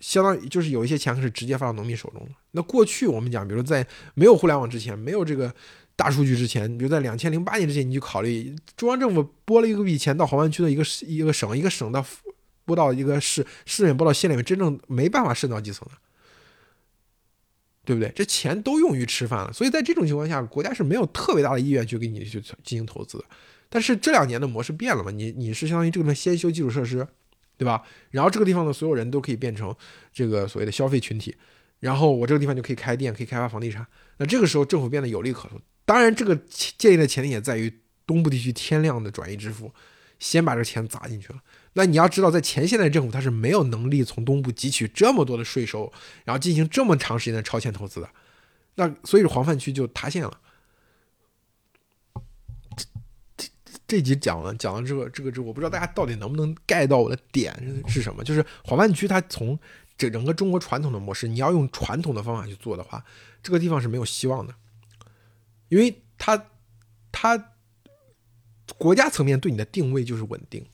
[0.00, 2.30] 相当于就是有一些钱是直接发到农民手中的。
[2.52, 5.54] 那过去我们讲，比如在没有互联网之前，没有这个。
[5.96, 12.04] 大数据之前，比如在两千零八年之前，你就考虑中央政府拨了一个笔钱到黄湾区的一个、一个省、一个省到
[12.64, 15.94] 拨到一个市，市里面拨到县里面，真正没办法渗到基层的，
[17.84, 18.10] 对不对？
[18.12, 23.24] 这钱都用于吃饭了，所以在这种情况下，国家是没有特别大的意愿去给你去进行投资的。
[23.74, 25.10] 但是这两年的模式变了嘛？
[25.10, 27.04] 你你是相当于这个地方先修基础设施，
[27.56, 27.82] 对吧？
[28.12, 29.74] 然后这个地方的所有人都可以变成
[30.12, 31.34] 这个所谓的消费群体，
[31.80, 33.84] 然后我这个地方就可以开店，可以开发房地产。
[34.18, 35.60] 那这个时候政府变得有利可图。
[35.84, 36.36] 当然，这个
[36.78, 39.72] 建议的前提也在于东部地区天量的转移支付，
[40.20, 41.42] 先把这个钱砸进去了。
[41.72, 45.92] 那你要知道，在前现代政府，他是没有能力从东部汲取这么多的税收，
[46.24, 48.08] 然后进行这么长时间的超前投资的。
[48.76, 50.40] 那所以黄泛区就塌陷了。
[53.36, 53.46] 这
[53.86, 57.54] 这集讲了讲了这个这个这，我不知道大家到底能不能 get 到我的点
[57.86, 58.24] 是什么？
[58.24, 59.58] 就是黄泛区它从
[59.96, 63.04] 这整个中国传统的模式，你要用传统的方法去做的话，
[63.42, 64.54] 这个地方是没有希望的。
[65.68, 66.46] 因为它，
[67.12, 67.52] 它
[68.78, 70.66] 国家层面对你的定位就是稳定，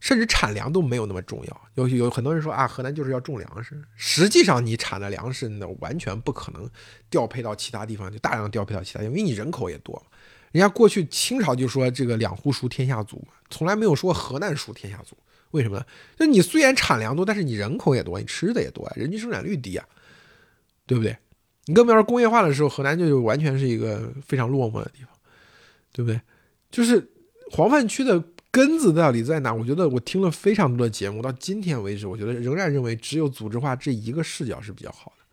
[0.00, 1.68] 甚至产粮都没有那么重要。
[1.74, 6.68] 有有很多人说啊，河南就是要种粮食，实际上你产的粮食呢，完全不可能
[7.08, 10.04] 调配到其他地方，就大量调配到其他地方，因为你人口也多。
[10.52, 15.16] 人家过去清朝就说这个两湖属天下足，从来没有说河南属天下足。
[15.50, 15.84] 为什么呢？
[16.16, 19.86] 就你虽然产粮多，但是你人口也多，你吃的也多，人均生产率低啊，
[20.86, 21.14] 对不对？
[21.66, 25.10] 你更别说工业化的时候，河南就完全是一个非常落寞的地方，
[25.92, 26.20] 对不对？
[26.70, 27.06] 就是
[27.50, 29.52] 黄泛区的根子到底在哪？
[29.52, 35.24] 我觉得我听了非常多的节目，到今天为止，我觉得仍然认为只有组织化这一个视角是比较好的，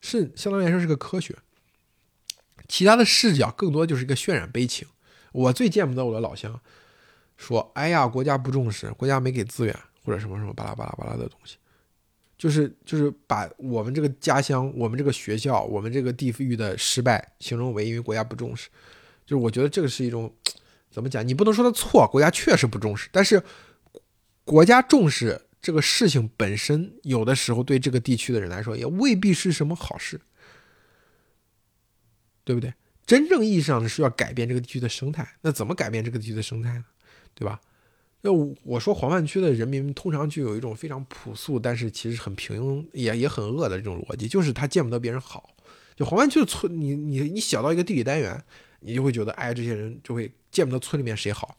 [0.00, 1.34] 是相当于来说是个科学。
[2.70, 4.86] 其他的视角更多就是一个渲染悲情。
[5.32, 6.58] 我最见不得我的老乡
[7.36, 11.56] 说：“哎呀，国家不重视，国家没给资源，或者什么什么巴拉巴拉巴拉的东西。”
[12.38, 18.70] 就是就是把我们这个家乡、我们这个学校、我们这个地域的失败形容为因为国家不重视，
[19.26, 20.32] 就是我觉得这个是一种
[20.90, 21.26] 怎么讲？
[21.26, 23.42] 你不能说他错，国家确实不重视，但是
[24.44, 30.18] 国家重视这个事情本身，有的时候对这个地区的人来说也未必是什么好事，
[32.44, 32.72] 对不对？
[33.06, 36.84] 真正意义上的是要改变这个地区的生态，那怎么改变这个地区的生态呢？
[37.34, 37.60] 对吧？
[38.22, 45.50] 那我我说黄泛区的人民通常就有一种非常朴素，但是其实很平庸，也也很恶的这种逻辑，就是他见不得别人好。
[45.96, 48.44] 就黄泛区的村，你你你小到一个地理单元，
[48.80, 51.56] 你就会觉得，哎，这些人就会见不得村里面谁好。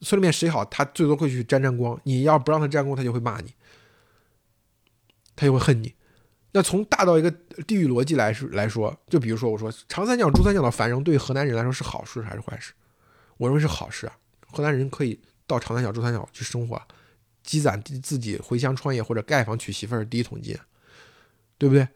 [0.00, 2.00] 村里面谁好，他最多会去沾沾光。
[2.04, 3.52] 你要不让他沾光，他就会骂你，
[5.36, 5.94] 他就会恨你。
[6.52, 7.30] 那从大到一个
[7.66, 12.72] 地域逻辑来说来说，就比如说我说长三角、珠三角的繁荣对河南人来说是好事还是坏事？
[13.38, 14.16] 我认为是好事啊。
[14.50, 16.80] 河南人可以到长三角、珠三角去生活，
[17.42, 20.54] 积攒自己回乡创业或者盖房娶媳妇儿第一桶金，
[21.56, 21.88] 对不对？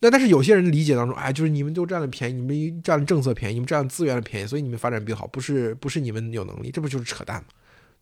[0.00, 7.48] 那但是有些人理解当中，哎，就是你们都占了便宜，你们占了政策便宜，你们占了资源的便宜，所以你们发展比较好，不是不是你们有能力，这不就是扯淡吗？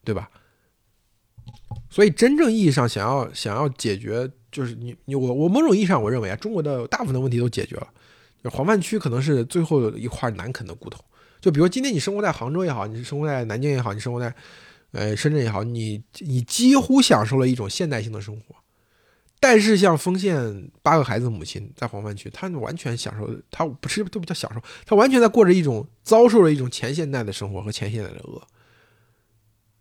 [0.05, 0.31] 对吧？
[1.89, 7.89] 所以真正意义上想要想要解决，就是你你我我某种意义上我认为啊，中国的大部分的问题都解决了，
[8.45, 11.03] 就黄泛区可能是最后一块难啃的骨头。
[11.41, 14.35] 就比如今天你生活在杭州也好，你生活在南京也好，你生活在
[14.93, 18.57] 呃深圳也好，你你几乎享受了一种现代性的生活。
[19.39, 28.43] 但是像丰县八个孩子母亲在黄泛区，她完全享受，她不是都比较享受，她完全在过着一种遭受了一种前现代的生活和前现代的恶。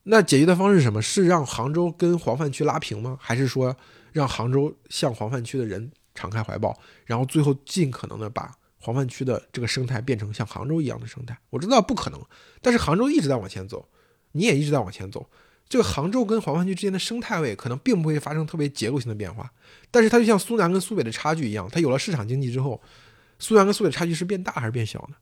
[0.08, 1.02] 那解决的方式是什么？
[1.02, 3.18] 是让杭州跟黄泛区拉平吗？
[3.20, 3.76] 还是说
[4.12, 11.36] 让杭州向黄泛区的人敞开怀抱，然后最后尽可能的把黄泛区的这个生态变成像杭州一样的生态？
[11.50, 12.22] 我知道不可能，
[12.62, 13.90] 但是杭州一直在往前走，
[14.34, 15.28] 你也一直在往前走。
[15.68, 19.52] 这个杭州跟黄泛区之间的生态位可能并不会发生特别结构性的变化，
[19.90, 22.80] 但是它就像苏南跟苏北的差距一样，它有了市场经济之后，
[23.40, 25.16] 苏南跟苏北差距是变大还是变小呢？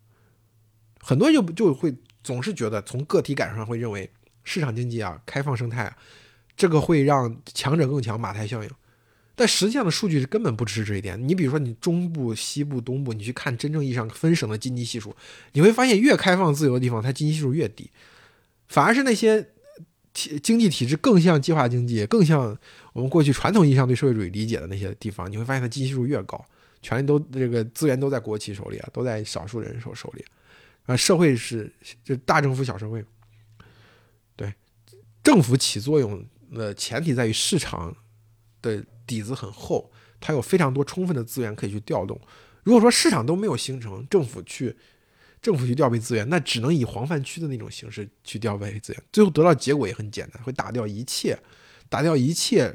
[1.00, 4.12] 很多人就就会总是觉得从个体感受上会认为
[4.44, 5.98] 市场经济啊、开放生态啊，
[6.56, 8.70] 这个会让强者更强，马太效应。
[9.36, 11.28] 但实际上的数据是根本不支持这一点。
[11.28, 15.16] 你比如说你中部、西部、东部，你去看真正意义上分省的经济系数，
[15.54, 17.90] 你会发现越开放自由的地方，它经济系数越低，
[18.68, 19.50] 反而是那些。
[20.16, 22.56] 体经济体制更像计划经济，更像
[22.94, 26.40] 我们过去传统意义上对社会主义理解的那些地方，你会发现它经济系数越高，
[26.84, 30.24] 权力都这个资源都在国企手里啊，都在少数人手手里，
[30.86, 31.68] 啊，社会是
[32.04, 33.04] 就大政府小社会，
[35.24, 37.96] 政府起作用的前提在于市场
[38.62, 42.20] 的底子很厚，它有非常多充分的资源可以去调动。
[42.64, 44.76] 如果说市场都没有形成，政府去。
[45.42, 51.38] 政府去调配资源，那只能以黄泛区的那种形式去调配资源，最后得到结果也很简单，会打掉一切，
[51.90, 52.74] 打掉一切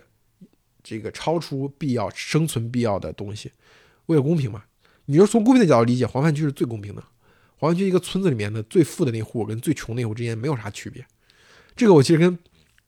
[0.83, 3.51] 这个超出必要生存必要的东西，
[4.05, 4.65] 为了公平嘛。
[5.07, 7.03] 你就从公平的角度理解，黄泛区是最公平的。
[7.57, 11.03] 黄泛区一个村子里面的最富的那户跟最穷那户之间没有啥区别。
[11.79, 12.39] 这个我其实跟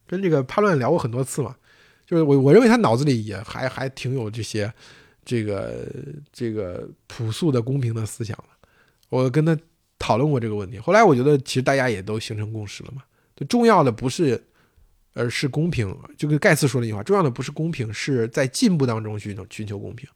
[0.07, 1.57] 跟这个叛乱聊过很多次嘛，
[2.05, 4.71] 就是我我认为他脑子里也还还挺有这些
[5.25, 5.87] 这个
[6.31, 8.69] 这个朴素的公平的思想的。
[9.09, 9.57] 我跟他。
[10.03, 13.03] 讨论过这个问题，后来我觉得其实大家也都形成共识了嘛。
[13.37, 14.43] 最重要的不是，
[15.13, 15.95] 而是公平。
[16.17, 20.09] 就跟盖茨说那句话，重要的不是公平，是在进步当中寻求寻求公平。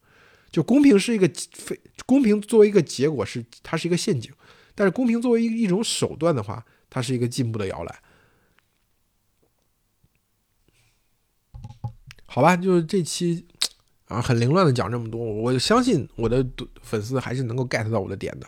[0.51, 4.33] 就公平是一个非公平作为一个结果是它是一个陷阱，
[4.75, 7.95] 但是公平作为一一种手段的话，它是一个进步的摇篮。
[12.35, 13.47] 好吧，就是这期
[14.07, 16.45] 啊很凌乱的讲这么多，我相信我的
[16.82, 18.47] 粉丝还是能够 get 到我的点的。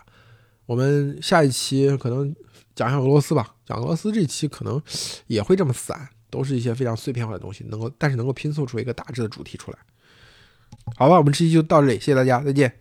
[0.66, 2.34] 我们下一期可能
[2.74, 4.82] 讲一下俄罗斯吧，讲俄罗斯这期可能
[5.28, 9.78] 也会这么散，都是一些非常碎片化的东西，能够但是能够拼凑出一个大致的主题出来。
[10.96, 12.80] 好吧，我们这期就到这里，谢谢大家，再见。